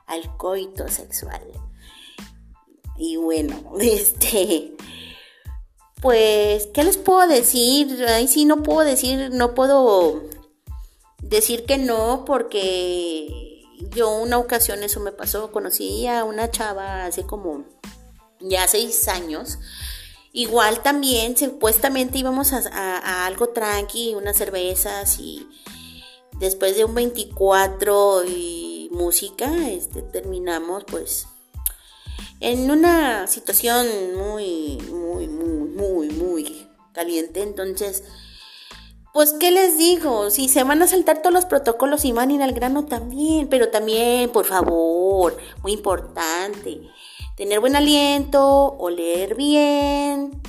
al 0.07 0.37
coito 0.37 0.87
sexual. 0.87 1.43
Y 2.97 3.17
bueno, 3.17 3.57
este... 3.81 4.73
Pues, 6.05 6.67
¿qué 6.75 6.85
les 6.85 6.99
puedo 6.99 7.27
decir? 7.27 8.05
Ahí 8.07 8.29
sí 8.29 8.45
no 8.45 8.63
puedo 8.63 8.81
decir, 8.81 9.31
no 9.33 9.55
puedo 9.55 10.21
decir 11.23 11.65
que 11.65 11.79
no, 11.79 12.27
porque 12.27 13.63
yo 13.97 14.11
una 14.19 14.37
ocasión 14.37 14.83
eso 14.83 15.01
me 15.01 15.13
pasó, 15.13 15.51
conocí 15.51 16.07
a 16.07 16.25
una 16.25 16.51
chava 16.51 17.07
hace 17.07 17.23
como 17.23 17.65
ya 18.39 18.69
seis 18.69 19.09
años. 19.09 19.59
Igual 20.35 20.83
también, 20.83 21.39
supuestamente 21.39 22.19
íbamos 22.19 22.53
a, 22.53 22.59
a- 22.71 23.25
algo 23.25 23.49
tranqui, 23.49 24.15
unas 24.15 24.37
cervezas 24.37 25.19
y 25.19 25.49
después 26.39 26.77
de 26.77 26.85
un 26.85 26.95
24 26.95 28.25
y 28.27 28.91
música, 28.93 29.71
este, 29.71 30.03
terminamos 30.03 30.85
pues 30.85 31.29
en 32.41 32.71
una 32.71 33.27
situación 33.27 33.87
muy, 34.17 34.79
muy, 34.91 35.29
muy, 35.29 35.69
muy, 35.69 36.09
muy 36.11 36.69
caliente. 36.93 37.43
Entonces, 37.43 38.05
pues, 39.13 39.33
¿qué 39.39 39.51
les 39.51 39.79
digo? 39.79 40.31
Si 40.31 40.49
se 40.49 40.65
van 40.65 40.83
a 40.83 40.89
saltar 40.89 41.23
todos 41.23 41.33
los 41.33 41.45
protocolos 41.45 42.05
y 42.05 42.13
van 42.13 42.31
a 42.31 42.35
ir 42.35 42.43
al 42.43 42.53
grano 42.53 42.85
también, 42.85 43.49
pero 43.49 43.69
también, 43.69 44.31
por 44.31 44.45
favor, 44.45 45.37
muy 45.63 45.73
importante, 45.73 46.81
tener 47.37 47.61
buen 47.61 47.77
aliento, 47.77 48.75
oler 48.79 49.35
bien. 49.37 50.43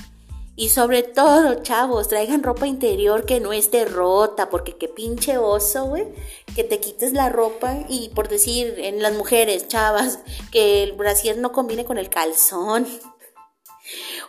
Y 0.57 0.69
sobre 0.69 1.03
todo, 1.03 1.61
chavos, 1.63 2.07
traigan 2.07 2.41
ropa 2.41 2.65
interior 2.65 3.25
que 3.25 3.41
no 3.41 3.51
esté 3.51 3.83
rota, 3.83 4.49
porque 4.49 4.77
qué 4.77 4.87
pinche 4.87 5.37
oso, 5.37 5.85
güey, 5.85 6.07
que 6.55 6.63
te 6.63 6.79
quites 6.79 7.11
la 7.11 7.27
ropa 7.27 7.79
y 7.89 8.09
por 8.09 8.29
decir, 8.29 8.75
en 8.77 9.01
las 9.01 9.13
mujeres, 9.13 9.67
chavas, 9.67 10.19
que 10.51 10.83
el 10.83 10.93
brasier 10.93 11.37
no 11.37 11.51
combine 11.51 11.83
con 11.83 11.97
el 11.97 12.09
calzón. 12.09 12.87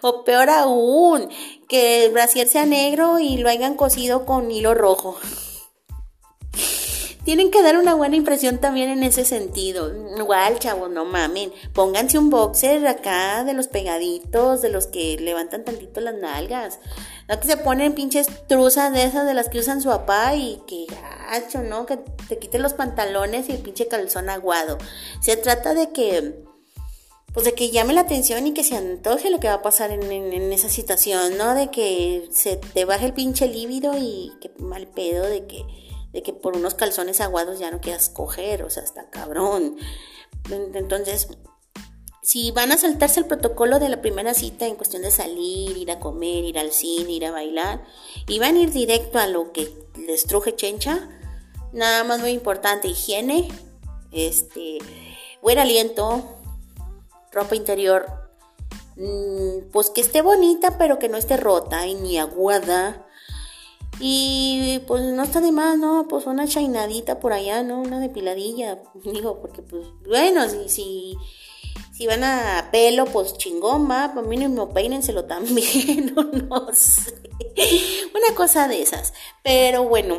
O 0.03 0.25
peor 0.25 0.51
aún, 0.51 1.29
que 1.69 2.05
el 2.05 2.13
brasier 2.13 2.49
sea 2.49 2.67
negro 2.67 3.21
y 3.21 3.39
lo 3.39 3.49
hayan 3.49 3.75
cosido 3.75 4.27
con 4.27 4.51
hilo 4.51 4.75
rojo. 4.75 5.17
Tienen 7.27 7.51
que 7.51 7.61
dar 7.61 7.77
una 7.77 7.95
buena 7.95 8.15
impresión 8.15 8.59
también 8.59 8.89
en 8.89 9.03
ese 9.03 9.25
sentido. 9.25 9.93
Igual, 10.17 10.61
chavos, 10.61 10.89
no 10.91 11.05
mamen. 11.05 11.53
Pónganse 11.73 12.19
un 12.19 12.31
boxer 12.31 12.87
acá 12.87 13.43
de 13.43 13.53
los 13.53 13.67
pegaditos, 13.67 14.63
de 14.63 14.69
los 14.69 14.87
que 14.87 15.19
levantan 15.19 15.65
tantito 15.65 16.01
las 16.01 16.15
nalgas. 16.15 16.79
No 17.29 17.41
que 17.41 17.49
se 17.49 17.57
ponen 17.57 17.95
pinches 17.95 18.29
truzas 18.47 18.93
de 18.93 19.03
esas 19.03 19.27
de 19.27 19.35
las 19.35 19.49
que 19.49 19.59
usan 19.59 19.83
su 19.83 19.89
papá 19.89 20.37
y 20.37 20.63
que 20.69 20.87
gacho, 21.29 21.65
¿no? 21.65 21.85
Que 21.85 21.99
te 22.29 22.39
quiten 22.39 22.63
los 22.63 22.75
pantalones 22.75 23.49
y 23.49 23.53
el 23.53 23.59
pinche 23.59 23.89
calzón 23.89 24.31
aguado. 24.31 24.79
Se 25.21 25.37
trata 25.37 25.75
de 25.75 25.91
que 25.91 26.45
pues 27.35 27.45
de 27.45 27.55
que 27.55 27.71
llame 27.71 27.93
la 27.93 28.03
atención 28.03 28.47
y 28.47 28.55
que 28.55 28.63
se 28.65 28.77
antoje 28.77 29.31
lo 29.31 29.41
que 29.41 29.49
va 29.49 29.55
a 29.55 29.63
pasar 29.63 29.91
en, 29.91 30.05
en- 30.13 30.33
en 30.33 30.53
esa 30.53 30.69
situación, 30.69 31.37
¿no? 31.37 31.55
De 31.57 31.73
que 31.73 32.29
se 32.31 32.57
te 32.57 32.85
baje 32.85 33.05
el 33.07 33.13
pinche 33.15 33.49
líbido 33.49 33.93
y 33.99 34.33
que 34.41 34.51
mal 34.61 34.87
pedo 34.87 35.25
de 35.25 35.45
que, 35.47 35.65
de 36.17 36.23
que 36.23 36.33
por 36.33 36.57
unos 36.57 36.73
calzones 36.73 37.21
aguados 37.21 37.59
ya 37.59 37.71
no 37.71 37.83
quieras 37.83 38.09
coger, 38.09 38.63
o 38.63 38.71
sea, 38.71 38.83
está 38.83 39.11
cabrón. 39.11 39.77
En- 40.51 40.75
Entonces, 40.75 41.29
si 42.23 42.53
van 42.53 42.73
a 42.73 42.79
saltarse 42.79 43.21
el 43.21 43.27
protocolo 43.27 43.79
de 43.79 43.91
la 43.91 44.01
primera 44.01 44.33
cita 44.33 44.67
en 44.67 44.77
cuestión 44.77 45.03
de 45.03 45.11
salir, 45.11 45.77
ir 45.77 45.91
a 45.91 46.01
comer, 46.01 46.43
ir 46.45 46.59
al 46.59 46.73
cine, 46.73 47.13
ir 47.13 47.27
a 47.27 47.33
bailar, 47.33 47.85
y 48.27 48.39
van 48.39 48.57
a 48.57 48.61
ir 48.61 48.71
directo 48.73 49.19
a 49.19 49.27
lo 49.27 49.53
que 49.53 49.71
les 50.07 50.25
truje 50.25 50.57
chencha, 50.57 51.07
nada 51.75 52.03
más 52.03 52.21
muy 52.21 52.31
importante, 52.31 52.89
higiene, 52.89 53.49
este, 54.11 54.79
buen 55.43 55.59
aliento, 55.59 56.39
ropa 57.31 57.57
interior, 57.57 58.07
mm, 58.97 59.71
pues 59.71 59.91
que 59.91 60.01
esté 60.01 60.23
bonita, 60.23 60.79
pero 60.79 60.99
que 60.99 61.11
no 61.11 61.19
esté 61.19 61.37
rota 61.37 61.87
y 61.87 61.95
ni 61.95 62.19
aguada. 62.19 63.06
Y 63.99 64.81
pues 64.87 65.03
no 65.05 65.23
está 65.23 65.41
de 65.41 65.53
más, 65.53 65.79
¿no? 65.79 66.07
Pues 66.09 66.27
una 66.27 66.47
chainadita 66.47 67.19
por 67.19 67.33
allá, 67.33 67.63
¿no? 67.63 67.81
Una 67.81 67.99
depiladilla, 67.99 68.83
digo, 68.95 69.41
porque 69.41 69.63
pues 69.63 69.87
bueno, 70.07 70.49
si, 70.49 70.69
si, 70.69 71.17
si 71.93 72.07
van 72.07 72.25
a 72.25 72.69
pelo, 72.71 73.07
pues 73.07 73.37
chingón, 73.39 73.91
va, 73.91 74.13
pues 74.13 74.27
mínimo 74.27 74.73
peínenselo 74.73 75.25
también, 75.25 76.15
o 76.19 76.23
no 76.23 76.73
sé. 76.73 77.15
Una 78.15 78.37
cosa 78.37 78.69
de 78.69 78.83
esas. 78.83 79.15
Pero 79.43 79.85
bueno. 79.85 80.19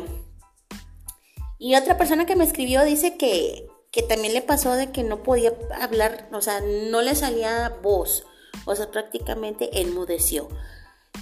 Y 1.60 1.74
otra 1.74 1.96
persona 1.96 2.24
que 2.24 2.36
me 2.36 2.44
escribió 2.44 2.84
dice 2.84 3.16
que 3.16 3.68
que 3.90 4.02
también 4.02 4.34
le 4.34 4.42
pasó 4.42 4.74
de 4.74 4.92
que 4.92 5.02
no 5.02 5.22
podía 5.22 5.52
hablar, 5.80 6.28
o 6.32 6.40
sea, 6.40 6.60
no 6.60 7.02
le 7.02 7.14
salía 7.14 7.78
voz, 7.82 8.24
o 8.64 8.74
sea, 8.74 8.90
prácticamente 8.90 9.80
enmudeció. 9.80 10.48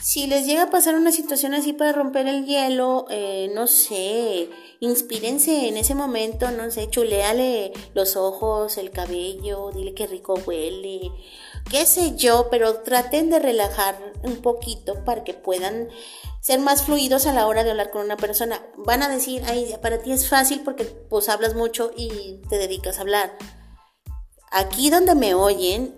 Si 0.02 0.26
les 0.26 0.46
llega 0.46 0.64
a 0.64 0.70
pasar 0.70 0.94
una 0.94 1.12
situación 1.12 1.54
así 1.54 1.72
para 1.72 1.92
romper 1.92 2.26
el 2.28 2.46
hielo, 2.46 3.06
eh, 3.10 3.50
no 3.54 3.66
sé, 3.66 4.48
inspírense 4.80 5.68
en 5.68 5.76
ese 5.76 5.94
momento, 5.94 6.50
no 6.50 6.70
sé, 6.70 6.88
chuleale 6.88 7.72
los 7.94 8.16
ojos, 8.16 8.78
el 8.78 8.90
cabello, 8.90 9.70
dile 9.74 9.94
qué 9.94 10.06
rico 10.06 10.34
huele, 10.46 11.10
qué 11.70 11.86
sé 11.86 12.16
yo, 12.16 12.48
pero 12.50 12.82
traten 12.82 13.30
de 13.30 13.38
relajar 13.38 14.12
un 14.22 14.36
poquito 14.36 15.04
para 15.04 15.24
que 15.24 15.34
puedan 15.34 15.88
ser 16.40 16.60
más 16.60 16.84
fluidos 16.84 17.26
a 17.26 17.32
la 17.32 17.46
hora 17.48 17.64
de 17.64 17.70
hablar 17.70 17.90
con 17.90 18.02
una 18.02 18.16
persona. 18.16 18.62
Van 18.76 19.02
a 19.02 19.08
decir, 19.08 19.42
ay, 19.46 19.74
para 19.82 19.98
ti 19.98 20.12
es 20.12 20.28
fácil 20.28 20.60
porque 20.64 20.84
pues 20.84 21.28
hablas 21.28 21.54
mucho 21.54 21.90
y 21.96 22.40
te 22.48 22.58
dedicas 22.58 22.98
a 22.98 23.00
hablar. 23.00 23.36
Aquí 24.52 24.90
donde 24.90 25.16
me 25.16 25.34
oyen, 25.34 25.96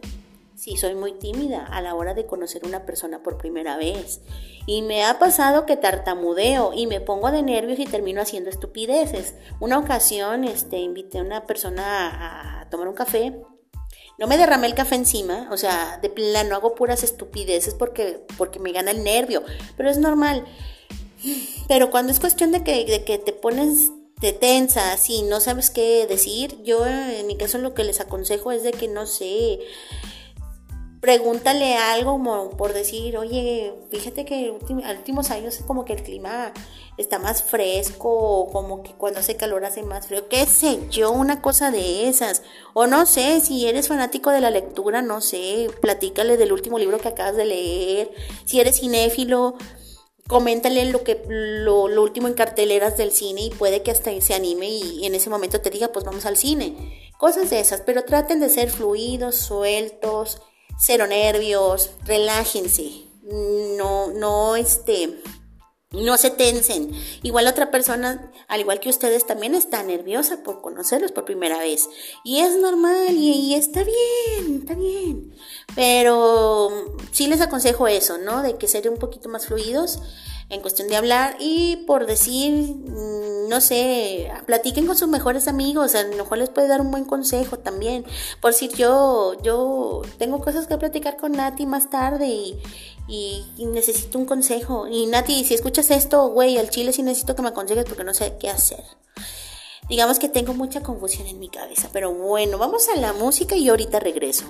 Sí, 0.59 0.76
soy 0.76 0.96
muy 0.96 1.12
tímida 1.12 1.64
a 1.64 1.80
la 1.80 1.94
hora 1.94 2.14
de 2.14 2.26
conocer 2.26 2.66
una 2.66 2.84
persona 2.84 3.22
por 3.22 3.38
primera 3.38 3.76
vez. 3.76 4.22
Y 4.66 4.82
me 4.82 5.04
ha 5.04 5.20
pasado 5.20 5.66
que 5.66 5.76
tartamudeo 5.76 6.72
y 6.74 6.88
me 6.88 7.00
pongo 7.00 7.30
de 7.30 7.44
nervios 7.44 7.78
y 7.78 7.84
termino 7.84 8.20
haciendo 8.20 8.50
estupideces. 8.50 9.34
Una 9.61 9.78
ocasión 9.78 10.42
este, 10.42 10.78
invité 10.78 11.20
a 11.20 11.22
una 11.22 11.46
persona 11.46 12.61
a 12.61 12.68
tomar 12.70 12.88
un 12.88 12.96
café. 12.96 13.40
No 14.18 14.26
me 14.26 14.36
derramé 14.36 14.66
el 14.66 14.74
café 14.74 14.96
encima, 14.96 15.48
o 15.52 15.56
sea, 15.56 16.00
de 16.02 16.11
plano 16.11 16.56
hago 16.56 16.74
puras 16.74 17.04
estupideces 17.04 17.74
porque, 17.74 18.26
porque 18.36 18.59
me 18.59 18.72
gana 18.72 18.90
el 18.90 19.04
nervio, 19.04 19.44
pero 19.76 19.90
es 19.90 19.98
normal. 19.98 20.44
Pero 21.68 21.92
cuando 21.92 22.11
es 22.11 22.18
cuestión 22.18 22.50
de 22.50 22.64
que, 22.64 22.84
de 22.84 23.04
que 23.04 23.18
te 23.18 23.32
pones 23.32 23.92
te 24.20 24.32
tensas 24.32 25.09
y 25.11 25.22
no 25.22 25.40
sabes 25.40 25.70
qué 25.70 26.06
decir, 26.09 26.61
yo 26.62 26.86
en 26.86 27.26
mi 27.26 27.36
caso 27.36 27.59
lo 27.59 27.74
que 27.74 27.84
les 27.84 28.00
aconsejo 28.00 28.50
es 28.50 28.62
de 28.62 28.72
que 28.72 28.88
no 28.88 29.06
sé, 29.06 29.61
pregúntale 31.01 31.76
algo 31.76 32.12
como 32.12 32.51
por 32.51 32.72
decir, 32.72 33.16
oye, 33.16 33.74
fíjate 33.90 34.24
que 34.24 34.49
en 34.49 34.80
los 34.80 34.96
últimos 34.96 35.30
años 35.30 35.61
como 35.66 35.84
que 35.84 35.92
el 35.92 36.03
clima 36.03 36.53
está 36.96 37.18
más 37.18 37.42
fresco, 37.42 38.49
como 38.53 38.82
que 38.82 38.92
cuando 38.92 39.20
hace 39.20 39.36
calor 39.36 39.64
hace 39.64 39.82
más 39.82 40.09
frío, 40.09 40.28
qué 40.28 40.46
sé 40.46 40.80
yo, 40.90 41.12
una 41.12 41.40
cosa 41.40 41.70
de 41.70 42.09
esas. 42.09 42.42
O 42.74 42.86
no 42.86 43.07
sé, 43.07 43.40
si 43.40 43.66
eres 43.66 43.88
fanático 43.88 44.30
de 44.30 44.40
la 44.40 44.51
lectura, 44.51 45.01
no 45.03 45.20
sé, 45.20 45.68
platícale 45.80 46.36
del 46.36 46.53
último 46.53 46.78
libro 46.78 46.99
que 46.99 47.09
acabas 47.09 47.36
de 47.36 47.44
leer. 47.44 48.11
Si 48.44 48.61
eres 48.61 48.80
cinéfilo, 48.80 49.55
coméntale 50.26 50.84
lo 50.86 51.05
que 51.05 51.22
lo, 51.28 51.88
lo 51.88 52.03
último 52.03 52.26
en 52.26 52.34
carteleras 52.34 52.96
del 52.96 53.12
cine 53.12 53.42
y 53.42 53.51
puede 53.51 53.82
que 53.82 53.92
hasta 53.92 54.11
se 54.20 54.34
anime 54.34 54.68
y 54.68 55.07
en 55.07 55.14
ese 55.14 55.30
momento 55.30 55.61
te 55.61 55.70
diga, 55.70 55.88
pues 55.88 56.05
vamos 56.05 56.26
al 56.26 56.36
cine. 56.36 57.11
Cosas 57.16 57.51
de 57.51 57.61
esas, 57.61 57.80
pero 57.80 58.05
traten 58.05 58.40
de 58.40 58.49
ser 58.49 58.70
fluidos, 58.70 59.36
sueltos, 59.36 60.40
cero 60.79 61.07
nervios, 61.07 61.91
relájense, 62.05 63.05
no, 63.76 64.09
no, 64.12 64.57
este, 64.57 65.20
no 65.91 66.18
se 66.18 66.30
tensen. 66.30 66.93
Igual 67.22 67.47
otra 67.47 67.70
persona, 67.70 68.30
al 68.47 68.61
igual 68.61 68.78
que 68.80 68.91
ustedes, 68.91 69.26
también 69.26 69.55
está 69.55 69.82
nerviosa 69.82 70.43
por 70.43 70.61
conocerlos 70.61 71.12
por 71.12 71.24
primera 71.24 71.59
vez. 71.59 71.89
Y 72.24 72.41
es 72.41 72.57
normal 72.57 73.12
y, 73.12 73.55
está 73.55 73.84
bien, 73.84 74.59
está 74.61 74.74
bien. 74.74 75.34
Pero 75.74 76.97
sí 77.12 77.26
les 77.26 77.41
aconsejo 77.41 77.89
eso, 77.89 78.18
¿no? 78.18 78.43
De 78.43 78.59
que 78.59 78.68
ser 78.68 78.89
un 78.91 78.99
poquito 78.99 79.28
más 79.30 79.47
fluidos 79.47 80.01
en 80.51 80.61
cuestión 80.62 80.89
de 80.89 80.97
hablar 80.97 81.36
y 81.41 81.84
por 81.86 82.07
decir, 82.07 82.53
mm, 82.53 83.49
no 83.49 83.61
sé, 83.61 84.30
platiquen 84.47 84.86
con 84.86 84.97
sus 84.97 85.09
mejores 85.09 85.49
amigos, 85.49 85.95
a 85.95 86.03
lo 86.05 86.16
mejor 86.16 86.39
les 86.39 86.49
puede 86.51 86.68
dar 86.68 86.80
un 86.80 86.91
buen 86.91 87.05
consejo 87.05 87.59
también. 87.59 88.05
Por 88.41 88.53
si 88.55 88.68
yo, 88.68 89.34
yo 89.43 90.03
tengo 90.18 90.41
cosas 90.41 90.66
que 90.66 90.78
platicar 90.78 91.16
con 91.16 91.32
Nati 91.32 91.66
más 91.66 91.91
tarde 91.91 92.26
y, 92.28 92.59
y, 93.09 93.44
necesito 93.59 94.18
un 94.18 94.26
consejo. 94.26 94.86
Y 94.86 95.06
Nati, 95.06 95.44
si 95.44 95.54
escuchas 95.54 95.90
esto, 95.90 96.28
güey, 96.28 96.59
al 96.59 96.70
chile 96.70 96.92
sí 96.92 97.02
necesito 97.02 97.34
que 97.34 97.42
me 97.42 97.48
aconsejes 97.48 97.86
porque 97.86 98.04
no 98.04 98.14
sé 98.14 98.36
qué 98.38 98.50
hacer. 98.50 98.84
Digamos 99.88 100.18
que 100.18 100.28
tengo 100.28 100.52
mucha 100.52 100.82
confusión 100.82 101.26
en 101.26 101.38
mi 101.38 101.48
cabeza, 101.48 101.88
pero 101.92 102.12
bueno, 102.12 102.59
vamos 102.59 102.88
a 102.94 103.00
la 103.00 103.14
música 103.14 103.56
y 103.56 103.68
ahorita 103.68 103.98
regreso. 103.98 104.44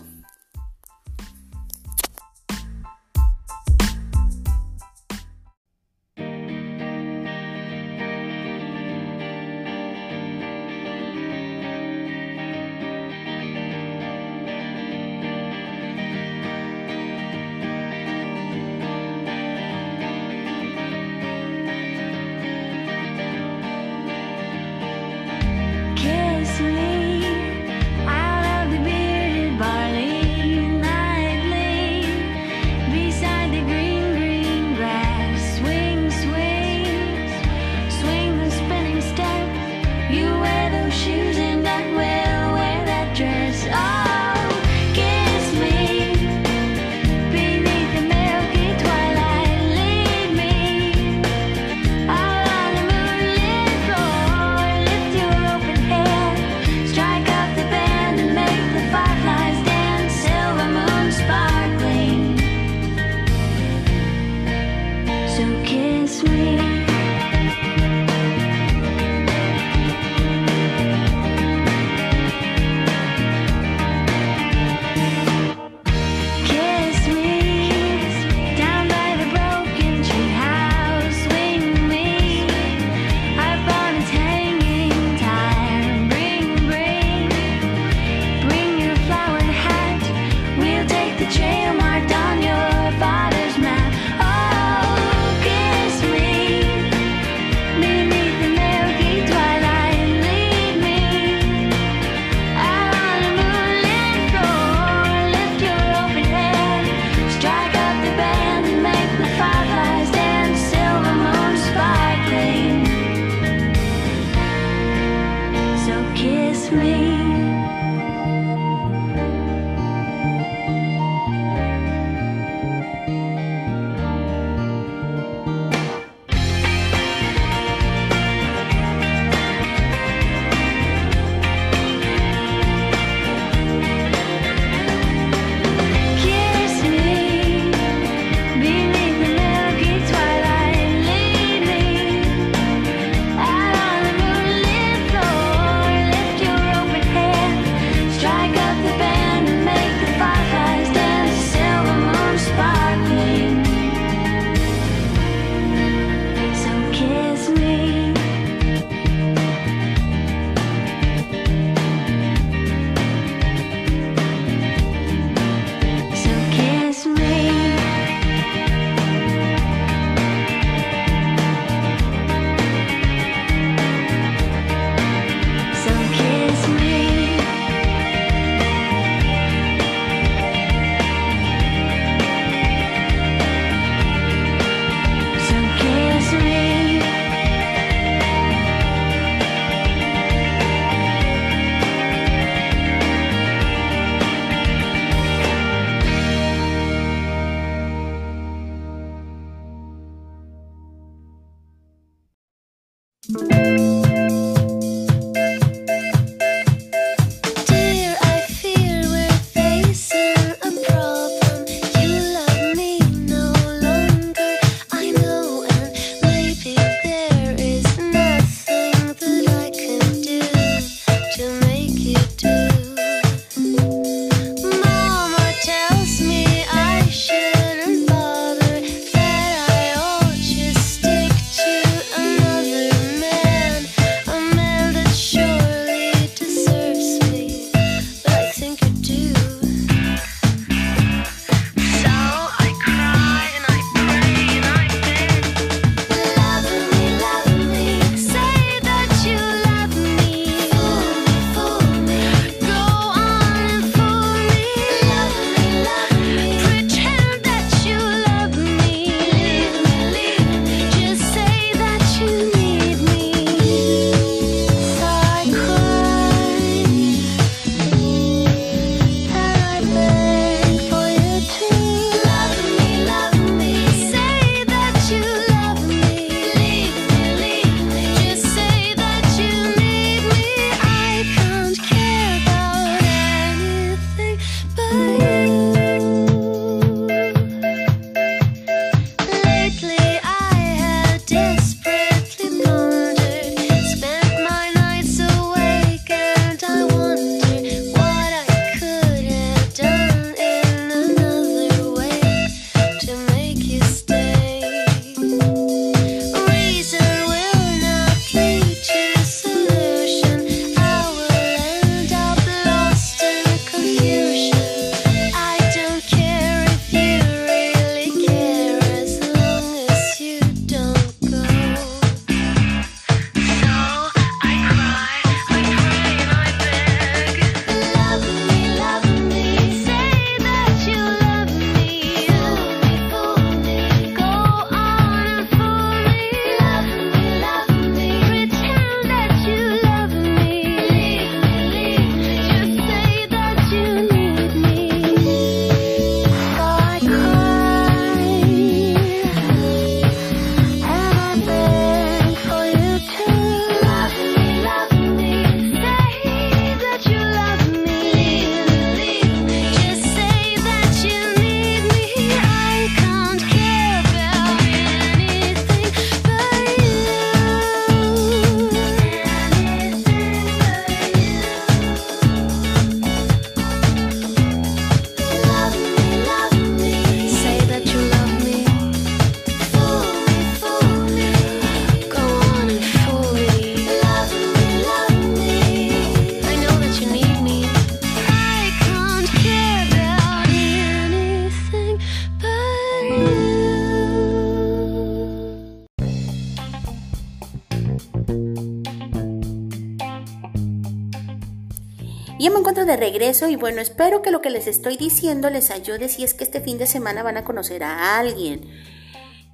De 402.88 402.96
regreso 402.96 403.48
y 403.48 403.54
bueno, 403.54 403.80
espero 403.80 404.22
que 404.22 404.32
lo 404.32 404.40
que 404.40 404.50
les 404.50 404.66
estoy 404.66 404.96
diciendo 404.96 405.50
les 405.50 405.70
ayude 405.70 406.08
si 406.08 406.24
es 406.24 406.34
que 406.34 406.42
este 406.42 406.60
fin 406.60 406.78
de 406.78 406.86
semana 406.86 407.22
van 407.22 407.36
a 407.36 407.44
conocer 407.44 407.84
a 407.84 408.18
alguien. 408.18 408.68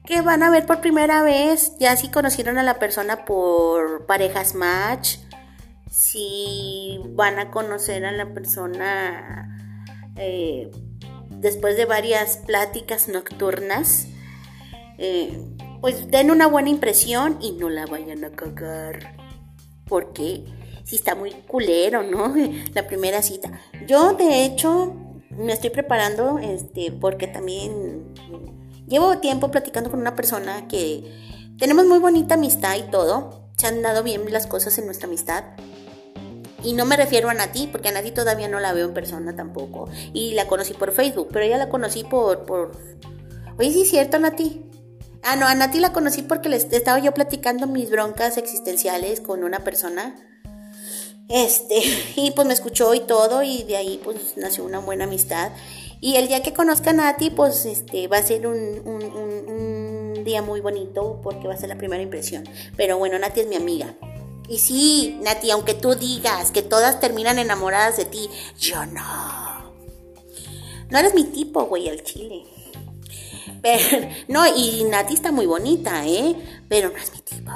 Que 0.07 0.23
van 0.23 0.43
a 0.43 0.51
ver 0.51 0.65
por 0.65 0.81
primera 0.81 1.23
vez, 1.23 1.73
ya 1.79 1.97
si 1.97 2.09
conocieron 2.09 2.59
a 2.59 2.63
la 2.63 2.79
persona 2.79 3.25
por 3.25 4.07
parejas 4.07 4.55
match, 4.55 5.17
si 5.91 7.01
van 7.11 7.39
a 7.39 7.51
conocer 7.51 8.05
a 8.05 8.13
la 8.13 8.33
persona 8.33 9.59
eh, 10.17 10.71
después 11.31 11.77
de 11.77 11.87
varias 11.87 12.39
pláticas 12.39 13.09
nocturnas, 13.09 14.07
eh, 14.99 15.39
pues 15.81 16.11
den 16.11 16.31
una 16.31 16.47
buena 16.47 16.71
impresión 16.71 17.39
y 17.41 17.53
no 17.53 17.69
la 17.69 17.87
vayan 17.87 18.25
a 18.25 18.31
cagar. 18.31 19.17
¿Por 19.87 20.13
Si 20.85 20.97
está 20.97 21.15
muy 21.15 21.33
culero, 21.49 22.03
¿no? 22.03 22.35
La 22.75 22.87
primera 22.87 23.23
cita. 23.23 23.61
Yo, 23.87 24.15
de 24.15 24.45
hecho, 24.45 24.95
me 25.31 25.53
estoy 25.53 25.71
preparando, 25.71 26.39
este, 26.39 26.93
porque 26.93 27.27
también 27.27 28.15
llevo 28.87 29.19
tiempo 29.19 29.51
platicando 29.51 29.91
con 29.91 30.01
una 30.01 30.15
persona 30.15 30.69
que 30.69 31.11
tenemos 31.59 31.87
muy 31.87 31.99
bonita 31.99 32.35
amistad 32.35 32.77
y 32.77 32.83
todo. 32.91 33.51
Se 33.57 33.67
han 33.67 33.83
dado 33.83 34.03
bien 34.03 34.23
las 34.31 34.47
cosas 34.47 34.77
en 34.79 34.87
nuestra 34.87 35.07
amistad. 35.07 35.45
Y 36.63 36.73
no 36.73 36.87
me 36.87 36.97
refiero 36.97 37.29
a 37.29 37.35
Nati, 37.35 37.69
porque 37.71 37.89
a 37.89 37.93
Nati 37.93 38.11
todavía 38.11 38.49
no 38.49 38.59
la 38.59 38.73
veo 38.73 38.89
en 38.89 38.95
persona 38.95 39.37
tampoco. 39.37 39.89
Y 40.13 40.33
la 40.33 40.47
conocí 40.47 40.73
por 40.73 40.93
Facebook, 40.93 41.29
pero 41.31 41.45
ella 41.45 41.59
la 41.59 41.69
conocí 41.69 42.05
por... 42.05 42.73
Oye, 43.59 43.71
sí 43.71 43.83
es 43.83 43.91
cierto, 43.91 44.19
Nati. 44.19 44.65
Ah, 45.23 45.37
no, 45.37 45.47
a 45.47 45.55
Nati 45.55 45.79
la 45.79 45.93
conocí 45.93 46.23
porque 46.23 46.55
estaba 46.55 46.99
yo 46.99 47.13
platicando 47.13 47.67
mis 47.67 47.91
broncas 47.91 48.39
existenciales 48.39 49.21
con 49.21 49.45
una 49.45 49.61
persona 49.61 50.15
este, 51.29 51.81
y 52.17 52.31
pues 52.33 52.47
me 52.47 52.55
escuchó 52.55 52.95
y 52.95 53.01
todo, 53.01 53.43
y 53.43 53.63
de 53.65 53.77
ahí 53.77 54.01
pues 54.03 54.37
nació 54.37 54.65
una 54.65 54.79
buena 54.79 55.05
amistad. 55.05 55.53
Y 56.01 56.17
el 56.17 56.29
día 56.29 56.43
que 56.43 56.53
conozca 56.53 56.91
a 56.91 56.93
Nati, 56.93 57.31
pues 57.31 57.65
este, 57.65 58.09
va 58.09 58.19
a 58.19 58.23
ser 58.23 58.47
un, 58.47 58.83
un, 58.85 60.25
día 60.25 60.43
muy 60.43 60.61
bonito 60.61 61.21
porque 61.23 61.47
va 61.47 61.55
a 61.55 61.57
ser 61.57 61.69
la 61.69 61.77
primera 61.77 62.03
impresión. 62.03 62.45
Pero 62.77 62.99
bueno, 62.99 63.19
Nati 63.19 63.41
es 63.41 63.47
mi 63.47 63.57
amiga. 63.57 63.95
Y 64.49 64.59
sí, 64.59 65.19
Nati, 65.23 65.51
aunque 65.51 65.75
tú 65.75 65.95
digas 65.95 66.51
que 66.51 66.63
todas 66.63 67.01
terminan 67.01 67.39
enamoradas 67.39 67.97
de 67.97 68.05
ti, 68.05 68.29
yo 68.59 68.85
no. 68.87 69.73
No 70.91 70.99
eres 70.99 71.15
mi 71.15 71.25
tipo, 71.25 71.65
güey, 71.65 71.89
al 71.89 72.03
chile. 72.03 72.45
Pero, 73.63 74.07
no, 74.29 74.47
y 74.47 74.85
Nati 74.85 75.15
está 75.15 75.33
muy 75.33 75.47
bonita, 75.47 76.07
¿eh? 76.07 76.37
Pero 76.69 76.91
no 76.91 76.99
es 76.99 77.13
mi 77.13 77.21
tipo. 77.21 77.51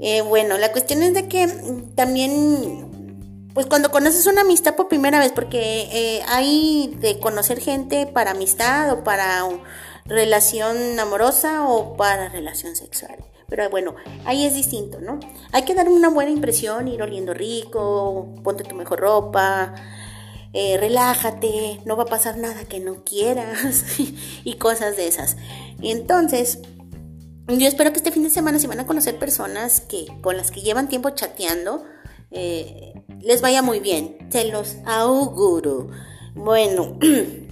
Eh, 0.00 0.22
bueno, 0.22 0.56
la 0.56 0.72
cuestión 0.72 1.02
es 1.02 1.12
de 1.12 1.28
que 1.28 1.46
también, 1.94 3.48
pues 3.52 3.66
cuando 3.66 3.90
conoces 3.90 4.26
una 4.26 4.40
amistad 4.40 4.74
por 4.74 4.88
primera 4.88 5.18
vez, 5.18 5.32
porque 5.32 5.88
eh, 5.92 6.22
hay 6.26 6.96
de 7.00 7.18
conocer 7.18 7.60
gente 7.60 8.06
para 8.06 8.30
amistad 8.30 8.92
o 8.92 9.04
para 9.04 9.44
relación 10.06 10.98
amorosa 10.98 11.68
o 11.68 11.96
para 11.96 12.30
relación 12.30 12.76
sexual. 12.76 13.16
Pero 13.48 13.68
bueno, 13.68 13.94
ahí 14.24 14.46
es 14.46 14.54
distinto, 14.54 15.00
¿no? 15.00 15.18
Hay 15.52 15.64
que 15.64 15.74
dar 15.74 15.88
una 15.88 16.08
buena 16.08 16.30
impresión, 16.30 16.88
ir 16.88 17.02
oliendo 17.02 17.34
rico, 17.34 18.34
ponte 18.44 18.64
tu 18.64 18.76
mejor 18.76 19.00
ropa, 19.00 19.74
eh, 20.52 20.76
relájate, 20.78 21.80
no 21.84 21.96
va 21.96 22.04
a 22.04 22.06
pasar 22.06 22.38
nada 22.38 22.64
que 22.64 22.80
no 22.80 23.04
quieras 23.04 23.84
y 24.44 24.54
cosas 24.54 24.96
de 24.96 25.08
esas. 25.08 25.36
Entonces, 25.82 26.60
yo 27.58 27.66
espero 27.66 27.92
que 27.92 27.98
este 27.98 28.12
fin 28.12 28.22
de 28.22 28.30
semana, 28.30 28.58
si 28.58 28.66
van 28.66 28.80
a 28.80 28.86
conocer 28.86 29.18
personas 29.18 29.80
que, 29.80 30.06
con 30.20 30.36
las 30.36 30.50
que 30.50 30.60
llevan 30.60 30.88
tiempo 30.88 31.10
chateando, 31.10 31.84
eh, 32.30 32.94
les 33.20 33.40
vaya 33.40 33.62
muy 33.62 33.80
bien. 33.80 34.16
Se 34.30 34.44
los 34.44 34.76
auguro. 34.84 35.88
Bueno, 36.34 36.98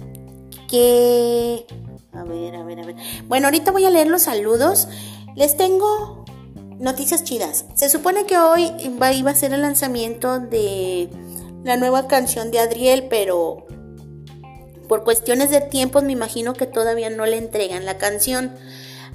que... 0.69 1.65
A 2.11 2.23
ver, 2.23 2.55
a 2.55 2.63
ver, 2.63 2.79
a 2.79 2.85
ver. 2.85 2.95
Bueno, 3.27 3.47
ahorita 3.47 3.71
voy 3.71 3.85
a 3.85 3.89
leer 3.89 4.07
los 4.07 4.23
saludos. 4.23 4.87
Les 5.35 5.55
tengo 5.57 6.25
noticias 6.79 7.23
chidas. 7.23 7.65
Se 7.75 7.89
supone 7.89 8.25
que 8.25 8.37
hoy 8.37 8.71
iba 8.79 9.31
a 9.31 9.35
ser 9.35 9.53
el 9.53 9.61
lanzamiento 9.61 10.39
de 10.39 11.09
la 11.63 11.77
nueva 11.77 12.07
canción 12.07 12.51
de 12.51 12.59
Adriel, 12.59 13.07
pero 13.09 13.67
por 14.87 15.03
cuestiones 15.03 15.51
de 15.51 15.61
tiempos 15.61 16.03
me 16.03 16.13
imagino 16.13 16.53
que 16.53 16.65
todavía 16.65 17.09
no 17.09 17.25
le 17.25 17.37
entregan 17.37 17.85
la 17.85 17.97
canción. 17.97 18.51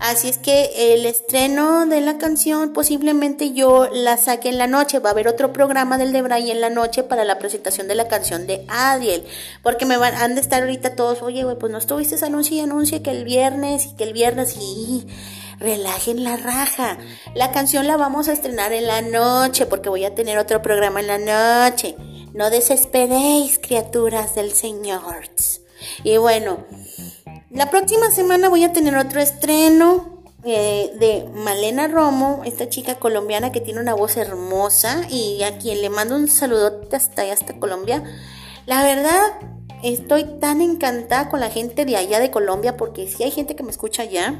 Así 0.01 0.29
es 0.29 0.39
que 0.39 0.95
el 0.95 1.07
estreno 1.07 1.87
de 1.87 2.01
la 2.01 2.19
canción 2.19 2.73
posiblemente 2.73 3.53
yo 3.53 3.89
la 3.93 4.17
saque 4.17 4.49
en 4.49 4.59
la 4.59 4.67
noche. 4.67 4.99
Va 4.99 5.11
a 5.11 5.13
haber 5.13 5.29
otro 5.29 5.53
programa 5.53 5.99
del 5.99 6.13
Debray 6.13 6.51
en 6.51 6.61
la 6.61 6.71
noche 6.71 7.03
para 7.03 7.25
la 7.25 7.39
presentación 7.39 7.87
de 7.87 7.95
la 7.95 8.09
canción 8.09 8.47
de 8.47 8.65
Adiel. 8.69 9.25
Porque 9.63 9.87
me 9.87 9.97
van, 9.97 10.15
han 10.15 10.35
de 10.35 10.41
estar 10.41 10.63
ahorita 10.63 10.97
todos, 10.97 11.23
oye, 11.23 11.45
güey, 11.45 11.57
pues 11.59 11.71
no 11.71 11.79
estuviste 11.79 12.15
anuncio 12.25 12.57
y 12.57 12.61
anuncie 12.61 13.03
que 13.03 13.11
el 13.11 13.25
viernes 13.25 13.87
y 13.87 13.97
que 13.97 14.05
el 14.05 14.13
viernes 14.13 14.57
y 14.57 15.07
relajen 15.59 16.25
la 16.25 16.37
raja. 16.37 16.99
La 17.35 17.53
canción 17.53 17.87
la 17.87 17.97
vamos 17.97 18.29
a 18.29 18.33
estrenar 18.33 18.73
en 18.73 18.87
la 18.87 19.03
noche 19.03 19.67
porque 19.67 19.89
voy 19.89 20.05
a 20.05 20.15
tener 20.15 20.39
otro 20.39 20.63
programa 20.63 21.01
en 21.01 21.07
la 21.07 21.69
noche. 21.69 21.97
No 22.33 22.51
desesperéis, 22.51 23.59
criaturas 23.59 24.35
del 24.35 24.53
Señor. 24.53 25.29
Y 26.03 26.17
bueno, 26.17 26.65
la 27.55 27.71
próxima 27.71 28.11
semana 28.11 28.49
voy 28.49 28.65
a 28.65 28.73
tener 28.73 28.97
otro 28.97 29.21
estreno 29.21 30.23
eh, 30.45 30.91
de 30.99 31.25
Malena 31.33 31.87
Romo, 31.87 32.43
esta 32.45 32.69
chica 32.69 32.97
colombiana 32.97 33.53
que 33.53 33.61
tiene 33.61 33.81
una 33.81 33.95
voz 33.95 34.17
hermosa 34.17 35.03
y 35.09 35.43
a 35.45 35.57
quien 35.59 35.81
le 35.81 35.89
mando 35.89 36.17
un 36.17 36.27
saludote 36.27 36.97
hasta 36.97 37.23
allá, 37.23 37.33
hasta 37.33 37.55
Colombia. 37.55 38.03
La 38.67 38.83
verdad, 38.83 39.23
estoy 39.85 40.25
tan 40.41 40.61
encantada 40.61 41.29
con 41.29 41.39
la 41.39 41.49
gente 41.49 41.85
de 41.85 41.97
allá 41.97 42.19
de 42.19 42.33
Colombia 42.33 42.77
porque 42.77 43.07
si 43.07 43.23
hay 43.23 43.31
gente 43.31 43.55
que 43.55 43.63
me 43.63 43.71
escucha 43.71 44.03
allá. 44.03 44.35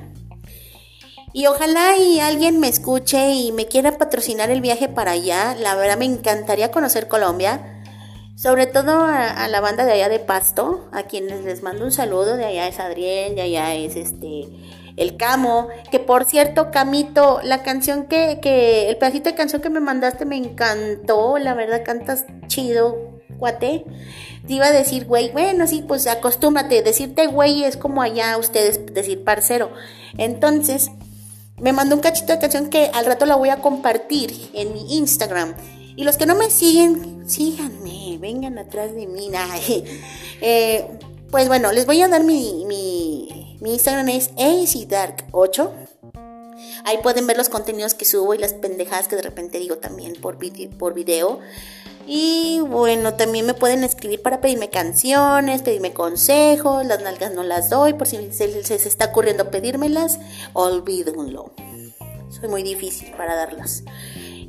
Y 1.33 1.47
ojalá 1.47 1.97
y 1.97 2.19
alguien 2.21 2.59
me 2.59 2.69
escuche 2.69 3.33
y 3.33 3.53
me 3.53 3.67
quiera 3.67 3.97
patrocinar 3.97 4.51
el 4.51 4.61
viaje 4.61 4.89
para 4.89 5.13
allá. 5.13 5.55
La 5.55 5.77
verdad 5.77 5.97
me 5.97 6.05
encantaría 6.05 6.73
conocer 6.73 7.07
Colombia. 7.07 7.74
Sobre 8.37 8.67
todo 8.67 9.05
a, 9.05 9.47
la 9.49 9.61
banda 9.61 9.85
de 9.85 9.93
allá 9.93 10.09
de 10.09 10.19
Pasto, 10.19 10.89
a 10.93 11.05
quienes 11.05 11.45
les 11.45 11.63
mando 11.63 11.85
un 11.85 11.93
saludo, 11.93 12.37
de 12.37 12.45
allá 12.45 12.67
es 12.67 12.81
Adriel, 12.81 13.37
de 13.37 13.43
allá 13.43 13.75
es 13.75 13.97
este 13.97 14.49
el 14.97 15.17
Camo, 15.17 15.69
que 15.91 15.99
por 15.99 16.25
cierto, 16.25 16.71
Camito, 16.71 17.41
la 17.43 17.63
canción 17.63 18.05
que, 18.07 18.39
que, 18.41 18.89
el 18.89 18.97
pedacito 18.97 19.29
de 19.29 19.35
canción 19.35 19.61
que 19.61 19.71
me 19.71 19.81
mandaste 19.81 20.25
me 20.25 20.37
encantó, 20.37 21.39
la 21.39 21.55
verdad 21.55 21.83
cantas 21.85 22.27
chido, 22.47 23.21
cuate. 23.39 23.85
Te 24.47 24.53
iba 24.53 24.67
a 24.67 24.73
decir, 24.73 25.07
güey, 25.07 25.33
bueno, 25.33 25.67
sí, 25.67 25.85
pues 25.87 26.07
acostúmate, 26.07 26.83
decirte 26.83 27.27
güey 27.27 27.65
es 27.65 27.77
como 27.77 28.03
allá 28.03 28.37
ustedes 28.37 28.87
decir 28.93 29.25
parcero. 29.25 29.73
Entonces, 30.17 30.91
me 31.61 31.73
mandó 31.73 31.97
un 31.97 32.03
cachito 32.03 32.33
de 32.33 32.39
canción 32.39 32.69
que 32.69 32.91
al 32.95 33.07
rato 33.07 33.27
la 33.27 33.37
voy 33.37 33.49
a 33.49 33.57
compartir 33.57 34.51
en 34.55 34.73
mi 34.73 34.97
Instagram. 34.97 35.55
Y 35.97 36.05
los 36.05 36.17
que 36.17 36.27
no 36.27 36.35
me 36.35 36.51
siguen, 36.51 37.29
síganme, 37.29 38.19
vengan 38.21 38.59
atrás 38.59 38.95
de 38.95 39.07
mí. 39.07 39.31
Eh, 40.47 40.85
pues 41.31 41.49
bueno, 41.49 41.73
les 41.73 41.87
voy 41.87 42.03
a 42.03 42.09
dar 42.09 42.23
mi, 42.23 42.65
mi, 42.67 43.57
mi 43.61 43.73
Instagram 43.73 44.09
es 44.11 44.31
ACDark8. 44.35 45.71
Ahí 46.85 46.99
pueden 47.03 47.27
ver 47.27 47.39
los 47.39 47.49
contenidos 47.49 47.95
que 47.95 48.05
subo 48.05 48.35
y 48.35 48.39
las 48.39 48.53
pendejadas 48.53 49.09
que 49.09 49.17
de 49.17 49.23
repente 49.23 49.59
digo 49.59 49.79
también 49.79 50.15
por, 50.21 50.37
por 50.77 50.93
video. 50.93 51.41
Y 52.07 52.61
bueno, 52.61 53.15
también 53.15 53.47
me 53.47 53.55
pueden 53.55 53.83
escribir 53.85 54.21
para 54.21 54.41
pedirme 54.41 54.69
canciones, 54.69 55.63
pedirme 55.63 55.95
consejos, 55.95 56.85
las 56.85 57.03
nalgas 57.03 57.33
no 57.33 57.43
las 57.43 57.71
doy, 57.71 57.95
por 57.95 58.07
si 58.07 58.31
se 58.33 58.49
les 58.49 58.71
está 58.71 59.07
ocurriendo 59.07 59.51
pedírmelas, 59.51 60.19
olvídenlo. 60.53 61.55
Soy 62.29 62.49
muy 62.49 62.63
difícil 62.63 63.13
para 63.17 63.35
darlas. 63.35 63.85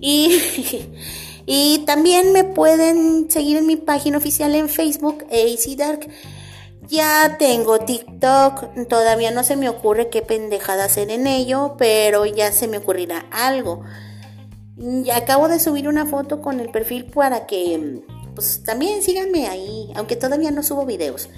Y 0.01 0.37
Y 1.45 1.79
también 1.85 2.31
me 2.31 2.43
pueden 2.43 3.29
seguir 3.29 3.57
en 3.57 3.67
mi 3.67 3.75
página 3.75 4.17
oficial 4.17 4.55
en 4.55 4.69
Facebook, 4.69 5.25
AC 5.25 5.75
Dark. 5.77 6.09
Ya 6.87 7.37
tengo 7.37 7.79
TikTok, 7.79 8.87
todavía 8.87 9.31
no 9.31 9.43
se 9.43 9.55
me 9.55 9.69
ocurre 9.69 10.09
qué 10.09 10.21
pendejada 10.21 10.85
hacer 10.85 11.09
en 11.09 11.27
ello, 11.27 11.75
pero 11.77 12.25
ya 12.25 12.51
se 12.51 12.67
me 12.67 12.77
ocurrirá 12.77 13.25
algo. 13.31 13.81
Ya 14.77 15.17
acabo 15.17 15.47
de 15.47 15.59
subir 15.59 15.87
una 15.87 16.05
foto 16.05 16.41
con 16.41 16.59
el 16.59 16.69
perfil 16.69 17.05
para 17.05 17.47
que 17.47 18.03
pues 18.35 18.63
también 18.63 19.01
síganme 19.01 19.47
ahí, 19.47 19.91
aunque 19.95 20.15
todavía 20.15 20.51
no 20.51 20.61
subo 20.61 20.85
videos. 20.85 21.29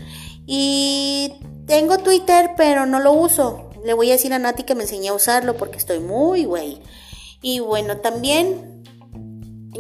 Y 0.46 1.34
tengo 1.68 1.98
Twitter, 2.00 2.52
pero 2.58 2.86
no 2.86 3.00
lo 3.00 3.14
uso. 3.14 3.70
Le 3.86 3.94
voy 3.94 4.10
a 4.10 4.14
decir 4.14 4.34
a 4.34 4.40
Nati 4.40 4.64
que 4.64 4.76
me 4.76 4.84
enseñe 4.84 5.10
a 5.10 5.14
usarlo 5.14 5.56
porque 5.56 5.78
estoy 5.78 6.00
muy 6.00 6.46
güey. 6.46 6.82
Y 7.42 7.60
bueno, 7.60 7.98
también 7.98 8.84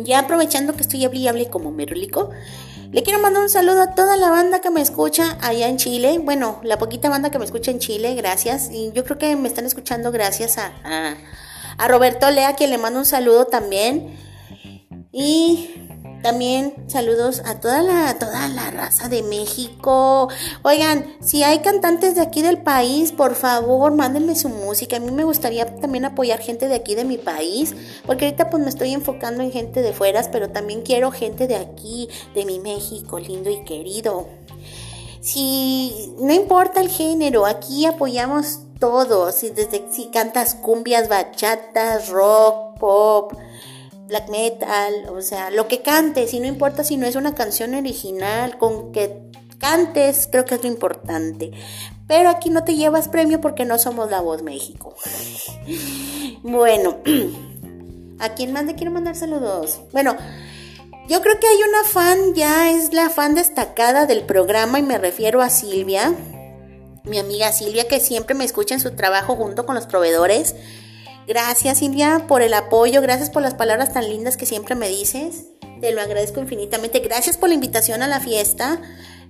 ya 0.04 0.20
aprovechando 0.20 0.74
que 0.74 0.82
estoy 0.82 1.06
hable 1.06 1.42
y 1.42 1.46
como 1.48 1.72
merolico, 1.72 2.32
Le 2.92 3.04
quiero 3.04 3.20
mandar 3.20 3.44
un 3.44 3.50
saludo 3.50 3.82
a 3.82 3.96
toda 3.96 4.16
la 4.16 4.30
banda 4.30 4.62
que 4.62 4.70
me 4.70 4.82
escucha 4.82 5.38
allá 5.42 5.68
en 5.68 5.76
Chile. 5.76 6.20
Bueno, 6.24 6.62
la 6.64 6.78
poquita 6.78 7.10
banda 7.10 7.30
que 7.32 7.38
me 7.38 7.44
escucha 7.44 7.70
en 7.70 7.80
Chile, 7.80 8.16
gracias. 8.16 8.70
Y 8.72 8.94
yo 8.94 9.04
creo 9.04 9.18
que 9.18 9.36
me 9.36 9.50
están 9.50 9.66
escuchando 9.66 10.10
gracias 10.12 10.58
a, 10.58 10.72
a, 10.86 11.18
a 11.78 11.88
Roberto 11.90 12.32
Lea, 12.32 12.56
quien 12.56 12.70
le 12.70 12.78
mando 12.78 13.00
un 13.00 13.06
saludo 13.06 13.46
también. 13.46 14.18
Y 15.12 15.87
también 16.22 16.74
saludos 16.88 17.42
a 17.46 17.60
toda 17.60 17.82
la, 17.82 18.18
toda 18.20 18.48
la 18.48 18.72
raza 18.72 19.10
de 19.10 19.24
México. 19.24 20.30
Oigan, 20.64 21.06
si 21.22 21.44
hay 21.44 21.60
cantantes 21.60 22.16
de 22.16 22.22
aquí 22.22 22.42
del 22.42 22.60
país, 22.60 23.12
por 23.12 23.36
favor, 23.36 23.94
mándenme 23.94 24.36
su 24.36 24.50
música. 24.50 24.98
A 24.98 25.00
mí 25.00 25.12
me 25.12 25.24
gustaría 25.24 25.66
también 25.78 26.06
apoyar 26.06 26.40
gente 26.40 26.68
de 26.68 26.76
aquí 26.76 26.96
de 26.96 27.06
mi 27.06 27.18
país, 27.18 27.76
porque 28.06 28.26
ahorita 28.26 28.50
pues 28.50 28.64
me 28.64 28.70
estoy 28.70 28.94
enfocando 28.94 29.44
en 29.44 29.52
gente 29.52 29.82
de 29.82 29.94
fueras, 29.94 30.30
pero 30.30 30.50
también 30.50 30.82
quiero 30.82 31.12
gente 31.12 31.48
de 31.48 31.56
aquí, 31.56 32.10
de 32.34 32.46
mi 32.46 32.60
México, 32.60 33.20
lindo 33.20 33.50
y 33.50 33.64
querido. 33.64 34.28
Si 35.22 36.14
no 36.20 36.34
importa 36.34 36.80
el 36.80 36.90
género, 36.90 37.46
aquí 37.46 37.86
apoyamos 37.86 38.60
todos. 38.80 39.36
Si 39.36 39.50
desde 39.50 39.92
si 39.92 40.08
cantas 40.08 40.56
cumbias, 40.56 41.10
bachatas, 41.10 42.10
rock, 42.10 42.80
pop, 42.80 43.34
black 44.08 44.30
metal, 44.30 45.10
o 45.10 45.22
sea, 45.22 45.50
lo 45.52 45.68
que 45.68 45.82
cantes, 45.82 46.34
y 46.34 46.40
no 46.40 46.48
importa 46.48 46.84
si 46.84 46.98
no 46.98 47.06
es 47.06 47.16
una 47.16 47.36
canción 47.36 47.76
original, 47.76 48.58
con 48.58 48.92
que 48.92 49.22
cantes, 49.60 50.28
creo 50.32 50.46
que 50.46 50.56
es 50.56 50.64
lo 50.64 50.70
importante. 50.70 51.52
Pero 52.08 52.30
aquí 52.30 52.50
no 52.50 52.64
te 52.64 52.76
llevas 52.76 53.10
premio 53.10 53.42
porque 53.42 53.66
no 53.66 53.78
somos 53.78 54.10
la 54.10 54.22
voz 54.22 54.44
México. 54.44 54.96
bueno, 56.44 56.98
¿a 58.20 58.30
quién 58.30 58.54
más 58.54 58.66
le 58.66 58.76
quiero 58.76 58.92
mandar 58.92 59.16
saludos? 59.16 59.82
Bueno, 59.92 60.16
yo 61.10 61.22
creo 61.22 61.40
que 61.40 61.48
hay 61.48 61.58
una 61.68 61.84
fan, 61.84 62.34
ya 62.34 62.72
es 62.72 62.94
la 62.94 63.10
fan 63.10 63.36
destacada 63.36 64.06
del 64.06 64.24
programa 64.24 64.80
y 64.80 64.84
me 64.84 64.98
refiero 64.98 65.42
a 65.42 65.50
Silvia, 65.50 66.14
mi 67.04 67.20
amiga 67.20 67.52
Silvia, 67.52 67.88
que 67.88 68.00
siempre 68.00 68.36
me 68.36 68.46
escucha 68.46 68.76
en 68.76 68.82
su 68.82 68.92
trabajo 68.92 69.36
junto 69.36 69.66
con 69.66 69.76
los 69.76 69.86
proveedores. 69.86 70.56
Gracias 71.28 71.80
Silvia 71.80 72.24
por 72.26 72.42
el 72.42 72.54
apoyo, 72.54 73.02
gracias 73.02 73.30
por 73.30 73.42
las 73.42 73.54
palabras 73.54 73.92
tan 73.92 74.08
lindas 74.08 74.38
que 74.38 74.46
siempre 74.46 74.76
me 74.76 74.88
dices. 74.88 75.48
Te 75.82 75.92
lo 75.92 76.00
agradezco 76.00 76.40
infinitamente. 76.40 77.00
Gracias 77.00 77.36
por 77.36 77.50
la 77.50 77.56
invitación 77.56 78.02
a 78.02 78.08
la 78.08 78.22
fiesta 78.22 78.82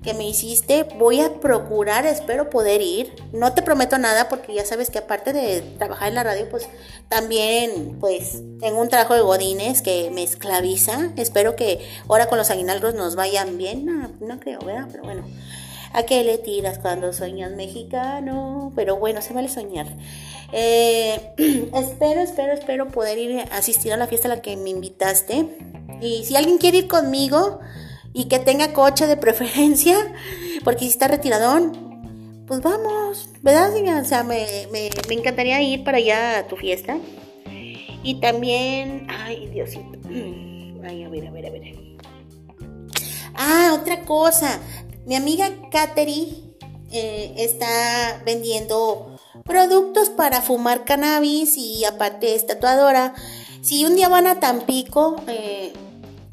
que 0.03 0.13
me 0.13 0.29
hiciste. 0.29 0.85
Voy 0.99 1.21
a 1.21 1.39
procurar, 1.39 2.05
espero 2.05 2.51
poder 2.51 2.83
ir. 2.83 3.15
No 3.33 3.53
te 3.53 3.63
prometo 3.63 3.97
nada 3.97 4.29
porque 4.29 4.53
ya 4.53 4.63
sabes 4.63 4.91
que 4.91 4.99
aparte 4.99 5.33
de 5.33 5.61
trabajar 5.79 6.09
en 6.09 6.15
la 6.15 6.23
radio, 6.23 6.47
pues 6.51 6.69
también 7.09 7.97
pues 7.99 8.43
tengo 8.59 8.79
un 8.79 8.89
trabajo 8.89 9.15
de 9.15 9.21
godines 9.21 9.81
que 9.81 10.11
me 10.13 10.21
esclaviza. 10.21 11.09
Espero 11.17 11.55
que 11.55 11.83
ahora 12.07 12.27
con 12.27 12.37
los 12.37 12.51
aguinaldos 12.51 12.93
nos 12.93 13.15
vayan 13.15 13.57
bien. 13.57 13.87
No, 13.87 14.11
no 14.19 14.39
creo, 14.39 14.59
¿verdad? 14.59 14.87
Pero 14.91 15.03
bueno. 15.03 15.23
¿A 15.97 16.03
qué 16.03 16.23
le 16.23 16.37
tiras 16.37 16.77
cuando 16.77 17.11
sueñas 17.11 17.53
mexicano? 17.53 18.71
Pero 18.75 18.97
bueno, 18.97 19.23
se 19.23 19.33
vale 19.33 19.49
soñar. 19.49 19.87
Eh, 20.51 21.33
espero, 21.73 22.21
espero, 22.21 22.53
espero 22.53 22.87
poder 22.89 23.17
ir 23.17 23.39
a 23.39 23.57
asistir 23.57 23.91
a 23.91 23.97
la 23.97 24.05
fiesta 24.05 24.27
a 24.27 24.35
la 24.35 24.41
que 24.43 24.55
me 24.57 24.69
invitaste. 24.69 25.57
Y 25.99 26.23
si 26.23 26.35
alguien 26.35 26.59
quiere 26.59 26.77
ir 26.77 26.87
conmigo 26.87 27.61
y 28.13 28.25
que 28.25 28.37
tenga 28.37 28.73
coche 28.73 29.07
de 29.07 29.17
preferencia, 29.25 29.97
porque 30.63 30.81
si 30.81 30.89
está 30.89 31.07
retiradón, 31.07 32.43
pues 32.45 32.61
vamos, 32.61 33.31
¿verdad? 33.41 33.71
O 33.99 34.05
sea, 34.05 34.21
me, 34.21 34.67
me, 34.71 34.91
me 35.07 35.15
encantaría 35.15 35.59
ir 35.63 35.83
para 35.83 35.97
allá 35.97 36.37
a 36.37 36.47
tu 36.47 36.57
fiesta. 36.57 36.99
Y 38.03 38.19
también, 38.19 39.07
ay, 39.09 39.47
Diosito. 39.47 39.97
Ay, 40.87 41.03
a 41.03 41.09
ver, 41.09 41.27
a 41.27 41.31
ver, 41.31 41.47
a 41.47 41.49
ver. 41.49 41.75
Ah, 43.33 43.75
otra 43.77 44.01
cosa. 44.01 44.61
Mi 45.07 45.15
amiga 45.15 45.49
Kateri 45.71 46.53
eh, 46.91 47.33
está 47.37 48.21
vendiendo 48.25 49.17
productos 49.45 50.09
para 50.09 50.41
fumar 50.41 50.83
cannabis 50.83 51.55
y 51.55 51.85
aparte 51.85 52.35
es 52.35 52.45
tatuadora. 52.45 53.15
Si 53.61 53.85
un 53.85 53.95
día 53.95 54.09
van 54.09 54.27
a 54.27 54.41
Tampico, 54.41 55.15
eh, 55.29 55.71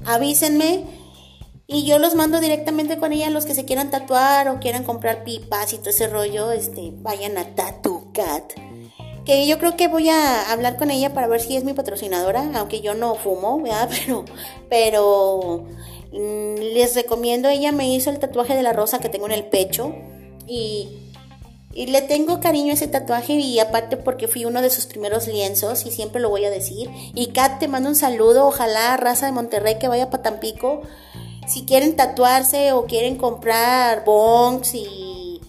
avísenme 0.05 0.87
y 1.69 1.85
yo 1.85 2.01
los 2.01 2.17
mando 2.17 2.41
directamente 2.41 2.99
con 2.99 3.13
ella. 3.13 3.31
Los 3.31 3.47
que 3.47 3.55
se 3.55 3.65
quieran 3.65 3.93
tatuar 3.93 4.49
o 4.49 4.59
quieran 4.59 4.83
comprar 4.83 5.23
pipas 5.23 5.73
y 5.73 5.79
todo 5.79 5.91
ese 5.91 6.09
rollo, 6.09 6.51
este, 6.51 6.91
vayan 6.97 7.39
a 7.39 7.55
Tattoo 7.55 8.11
Cat. 8.13 8.55
Que 9.25 9.47
yo 9.47 9.61
creo 9.61 9.77
que 9.77 9.87
voy 9.87 10.09
a 10.09 10.51
hablar 10.51 10.79
con 10.79 10.91
ella 10.91 11.15
para 11.15 11.29
ver 11.29 11.41
si 11.41 11.57
es 11.57 11.63
mi 11.63 11.75
patrocinadora, 11.75 12.51
aunque 12.57 12.81
yo 12.81 12.95
no 12.95 13.15
fumo, 13.15 13.61
¿verdad? 13.61 13.89
Pero, 13.95 14.25
pero 14.69 15.65
les 16.17 16.95
recomiendo, 16.95 17.49
ella 17.49 17.73
me 17.73 17.93
hizo 17.93 18.11
el 18.11 18.19
tatuaje 18.19 18.55
de 18.55 18.63
la 18.63 18.73
rosa 18.73 19.01
que 19.01 19.09
tengo 19.09 19.27
en 19.27 19.33
el 19.33 19.45
pecho 19.47 19.95
y 20.47 21.01
le 21.75 22.03
tengo 22.03 22.41
cariño 22.41 22.71
a 22.71 22.75
ese 22.75 22.87
tatuaje 22.87 23.33
y 23.33 23.59
aparte 23.59 23.97
porque 23.97 24.29
fui 24.29 24.45
uno 24.45 24.63
de 24.63 24.71
sus 24.71 24.87
primeros 24.87 25.27
lienzos 25.27 25.87
y 25.87 25.91
siempre 25.91 26.21
lo 26.21 26.31
voy 26.31 26.45
a 26.45 26.51
decir. 26.51 26.89
Y 27.15 27.33
Kat, 27.33 27.59
te 27.59 27.67
mando 27.67 27.89
un 27.89 27.97
saludo, 27.97 28.47
ojalá 28.47 28.97
raza 28.97 29.27
de 29.27 29.33
Monterrey 29.33 29.79
que 29.79 29.89
vaya 29.89 30.09
para 30.09 30.23
Tampico. 30.23 30.83
Si 31.49 31.65
quieren 31.65 31.97
tatuarse 31.97 32.73
o 32.73 32.87
quieren 32.87 33.17
comprar 33.17 34.05
bongs 34.05 34.75
y 34.75 35.41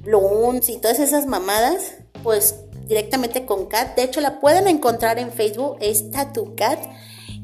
blooms 0.00 0.68
y 0.68 0.78
todas 0.78 0.98
esas 0.98 1.26
mamadas, 1.26 1.94
pues 2.24 2.56
directamente 2.86 3.46
con 3.46 3.66
Kat. 3.66 3.94
De 3.94 4.02
hecho, 4.02 4.20
la 4.20 4.40
pueden 4.40 4.66
encontrar 4.66 5.20
en 5.20 5.30
Facebook, 5.30 5.76
es 5.80 6.10
Tattoo 6.10 6.54
Kat. 6.56 6.80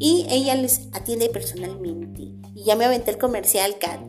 Y 0.00 0.26
ella 0.28 0.54
les 0.54 0.88
atiende 0.92 1.28
personalmente. 1.28 2.28
Y 2.58 2.64
ya 2.64 2.74
me 2.74 2.84
aventé 2.84 3.12
el 3.12 3.18
comercial, 3.18 3.78
Kat. 3.78 4.00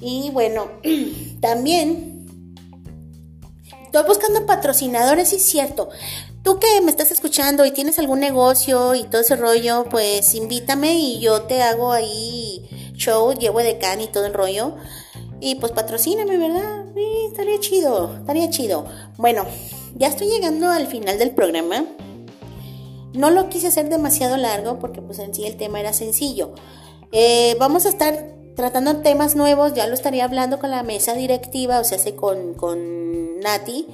Y 0.00 0.30
bueno, 0.32 0.68
también 1.40 2.16
Estoy 3.96 4.08
buscando 4.08 4.44
patrocinadores, 4.44 5.28
sí 5.28 5.38
cierto. 5.38 5.88
Tú 6.42 6.58
que 6.58 6.82
me 6.82 6.90
estás 6.90 7.12
escuchando 7.12 7.64
y 7.64 7.70
tienes 7.70 7.98
algún 7.98 8.20
negocio 8.20 8.94
y 8.94 9.04
todo 9.04 9.22
ese 9.22 9.36
rollo, 9.36 9.86
pues 9.90 10.34
invítame 10.34 10.98
y 10.98 11.18
yo 11.18 11.44
te 11.44 11.62
hago 11.62 11.92
ahí 11.92 12.92
show, 12.94 13.32
llevo 13.32 13.60
de 13.60 13.78
can 13.78 14.02
y 14.02 14.08
todo 14.08 14.26
el 14.26 14.34
rollo. 14.34 14.74
Y 15.40 15.54
pues 15.54 15.72
patrocíname, 15.72 16.36
¿verdad? 16.36 16.84
Sí, 16.94 17.06
estaría 17.30 17.58
chido, 17.58 18.16
estaría 18.18 18.50
chido. 18.50 18.84
Bueno, 19.16 19.46
ya 19.94 20.08
estoy 20.08 20.28
llegando 20.28 20.68
al 20.68 20.88
final 20.88 21.18
del 21.18 21.30
programa. 21.30 21.86
No 23.14 23.30
lo 23.30 23.48
quise 23.48 23.68
hacer 23.68 23.88
demasiado 23.88 24.36
largo 24.36 24.78
porque 24.78 25.00
pues 25.00 25.20
en 25.20 25.32
sí 25.32 25.46
el 25.46 25.56
tema 25.56 25.80
era 25.80 25.94
sencillo. 25.94 26.52
Eh, 27.12 27.56
vamos 27.58 27.86
a 27.86 27.88
estar 27.88 28.36
tratando 28.56 28.96
temas 28.98 29.36
nuevos, 29.36 29.74
ya 29.74 29.86
lo 29.86 29.94
estaría 29.94 30.24
hablando 30.24 30.58
con 30.58 30.70
la 30.70 30.82
mesa 30.82 31.14
directiva, 31.14 31.78
o 31.78 31.84
sea, 31.84 31.98
con, 32.16 32.54
con 32.54 33.40
Nati. 33.40 33.86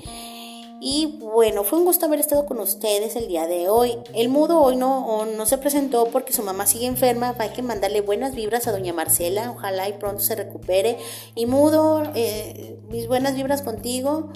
Y 0.85 1.19
bueno, 1.21 1.63
fue 1.63 1.79
un 1.79 1.85
gusto 1.85 2.07
haber 2.07 2.19
estado 2.19 2.45
con 2.45 2.59
ustedes 2.59 3.15
el 3.15 3.29
día 3.29 3.47
de 3.47 3.69
hoy. 3.69 3.99
El 4.15 4.29
mudo 4.29 4.61
hoy 4.61 4.75
no, 4.75 5.27
no 5.27 5.47
se 5.47 5.57
presentó 5.57 6.07
porque 6.07 6.33
su 6.33 6.43
mamá 6.43 6.67
sigue 6.67 6.87
enferma. 6.87 7.37
Hay 7.39 7.51
que 7.51 7.63
mandarle 7.63 8.01
buenas 8.01 8.35
vibras 8.35 8.67
a 8.67 8.73
doña 8.73 8.93
Marcela. 8.93 9.53
Ojalá 9.53 9.89
y 9.89 9.93
pronto 9.93 10.21
se 10.23 10.35
recupere. 10.35 10.99
Y 11.37 11.47
mudo, 11.47 12.03
eh, 12.17 12.81
mis 12.89 13.07
buenas 13.07 13.37
vibras 13.37 13.63
contigo. 13.63 14.33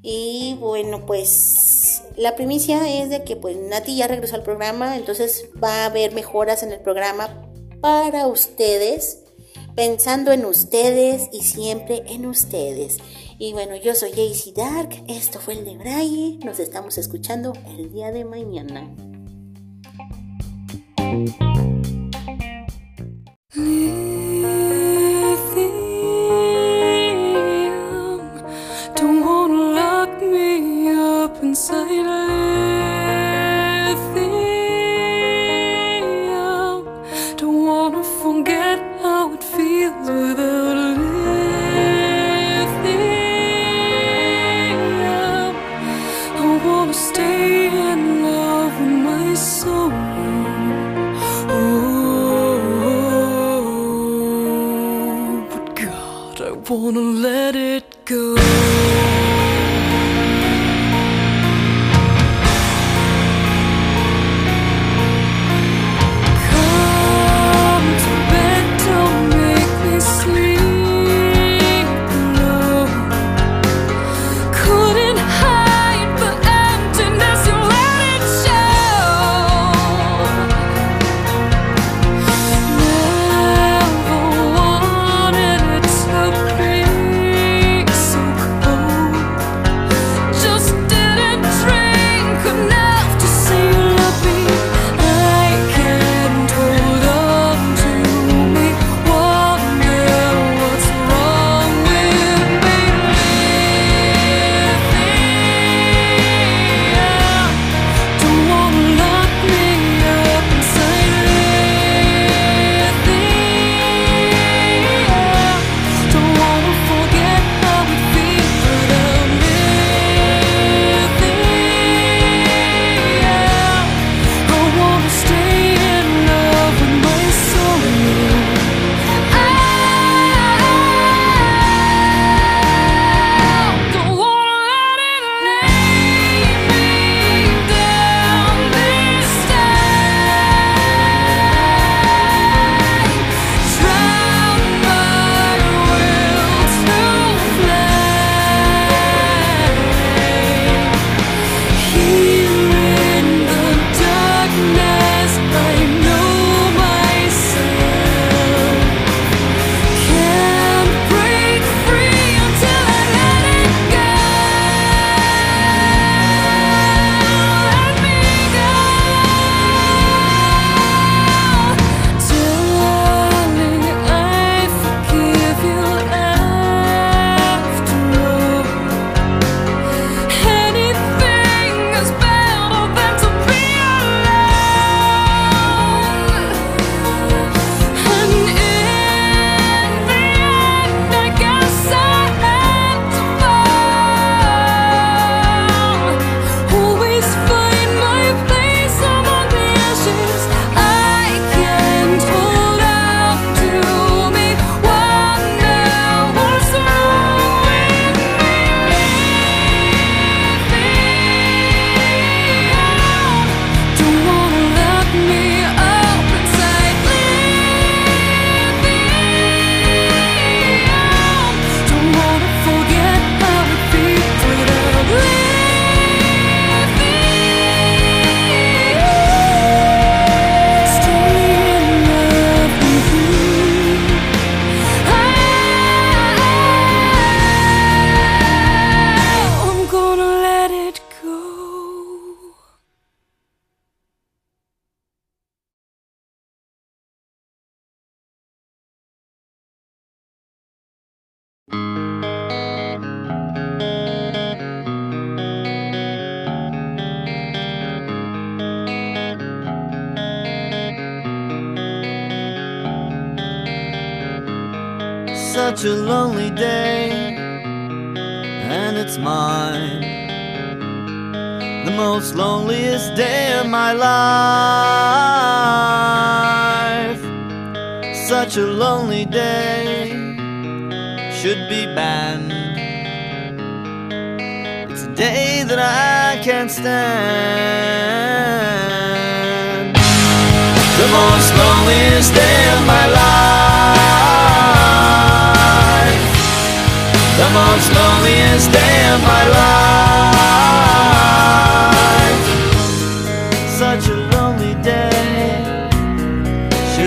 Y 0.00 0.56
bueno, 0.60 1.06
pues 1.06 2.02
la 2.16 2.36
primicia 2.36 3.02
es 3.02 3.10
de 3.10 3.24
que 3.24 3.34
pues 3.34 3.56
Nati 3.56 3.96
ya 3.96 4.06
regresó 4.06 4.36
al 4.36 4.44
programa. 4.44 4.96
Entonces 4.96 5.48
va 5.60 5.82
a 5.82 5.86
haber 5.86 6.12
mejoras 6.12 6.62
en 6.62 6.70
el 6.70 6.78
programa 6.78 7.50
para 7.84 8.28
ustedes 8.28 9.18
pensando 9.76 10.32
en 10.32 10.46
ustedes 10.46 11.28
y 11.34 11.42
siempre 11.42 12.02
en 12.06 12.24
ustedes. 12.24 12.96
Y 13.38 13.52
bueno, 13.52 13.76
yo 13.76 13.94
soy 13.94 14.10
Jaycee 14.12 14.54
Dark, 14.54 15.04
esto 15.06 15.38
fue 15.38 15.52
el 15.52 15.66
de 15.66 15.76
Braille, 15.76 16.38
nos 16.42 16.60
estamos 16.60 16.96
escuchando 16.96 17.52
el 17.76 17.92
día 17.92 18.10
de 18.10 18.24
mañana. 18.24 18.88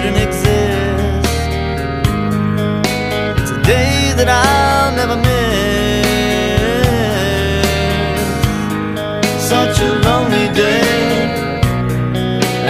Shouldn't 0.07 0.23
exist. 0.27 1.27
It's 3.41 3.51
a 3.51 3.61
day 3.63 4.13
that 4.15 4.29
I'll 4.29 4.95
never 4.95 5.17
miss. 5.17 5.27
Such 9.49 9.81
a 9.81 9.91
lonely 10.07 10.47
day, 10.53 11.51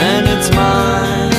and 0.09 0.27
it's 0.27 0.49
mine. 0.51 1.31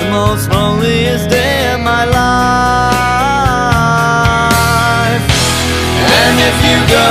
The 0.00 0.08
most 0.10 0.50
loneliest 0.50 1.30
day 1.30 1.72
of 1.74 1.80
my 1.80 2.04
life. 2.04 2.28
And 6.22 6.36
if 6.50 6.56
you 6.68 6.78
go, 6.96 7.08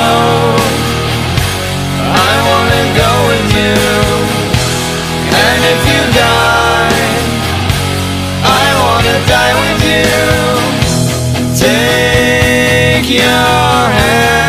your 13.10 13.22
hand 13.22 14.47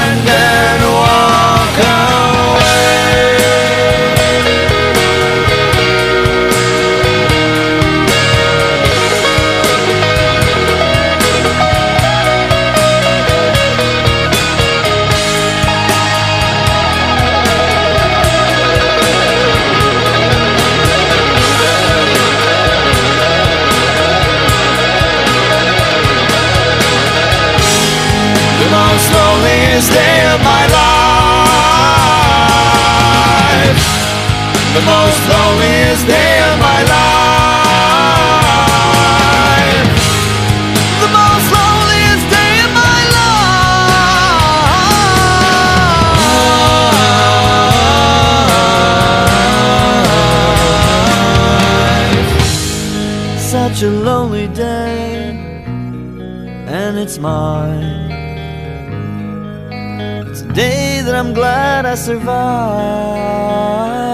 loneliest 35.98 36.06
day 36.06 36.40
of 36.40 36.58
my 36.58 36.82
life. 36.94 37.18
The 41.00 41.08
most 41.18 41.46
loneliest 41.56 42.26
day 42.30 42.54
of 42.66 42.72
my 42.72 43.00
life. 43.18 43.28
Such 53.38 53.82
a 53.82 53.90
lonely 53.90 54.48
day, 54.48 55.30
and 56.66 56.98
it's 56.98 57.18
mine. 57.18 58.10
It's 60.30 60.42
a 60.42 60.48
day 60.52 61.00
that 61.02 61.14
I'm 61.14 61.32
glad 61.34 61.86
I 61.86 61.94
survived. 61.94 64.07